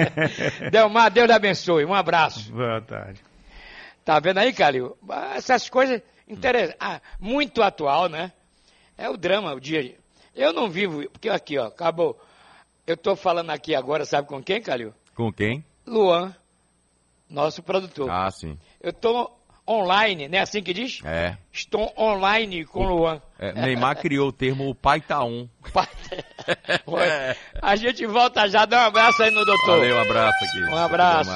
Delmar, 0.72 1.10
Deus 1.10 1.26
lhe 1.26 1.34
abençoe. 1.34 1.84
Um 1.84 1.92
abraço. 1.92 2.50
Boa 2.50 2.80
tarde. 2.80 3.20
Tá 4.04 4.18
vendo 4.18 4.38
aí, 4.38 4.52
Calil? 4.52 4.96
Essas 5.34 5.68
coisas 5.68 6.02
interessantes. 6.28 6.76
Ah, 6.80 7.00
muito 7.20 7.62
atual, 7.62 8.08
né? 8.08 8.32
É 8.96 9.08
o 9.08 9.16
drama, 9.16 9.54
o 9.54 9.60
dia. 9.60 9.96
Eu 10.34 10.52
não 10.52 10.68
vivo, 10.68 11.08
porque 11.10 11.28
aqui, 11.28 11.58
ó, 11.58 11.66
acabou. 11.66 12.18
Eu 12.86 12.94
estou 12.94 13.14
falando 13.14 13.50
aqui 13.50 13.74
agora, 13.74 14.04
sabe 14.04 14.26
com 14.26 14.42
quem, 14.42 14.60
Calil? 14.60 14.92
Com 15.14 15.32
quem? 15.32 15.64
Luan, 15.86 16.34
nosso 17.28 17.62
produtor. 17.62 18.10
Ah, 18.10 18.30
sim. 18.30 18.58
Eu 18.80 18.90
estou 18.90 19.38
online, 19.68 20.28
né? 20.28 20.40
Assim 20.40 20.62
que 20.62 20.74
diz? 20.74 21.00
É. 21.04 21.36
Estou 21.52 21.92
online 21.96 22.64
com 22.64 22.84
o 22.84 22.88
Luan. 22.88 23.22
É, 23.38 23.52
Neymar 23.52 24.00
criou 24.00 24.28
o 24.28 24.32
termo 24.32 24.68
o 24.68 24.74
pai 24.74 25.00
tá 25.00 25.22
um. 25.24 25.48
Pai... 25.72 25.86
A 27.62 27.76
gente 27.76 28.06
volta 28.06 28.48
já, 28.48 28.64
dá 28.64 28.84
um 28.84 28.86
abraço 28.86 29.22
aí 29.22 29.30
no 29.30 29.44
doutor. 29.44 29.78
Valeu, 29.78 29.96
um 29.96 30.00
abraço 30.00 30.44
aqui. 30.44 30.62
Um 30.64 30.76
abraço. 30.76 31.30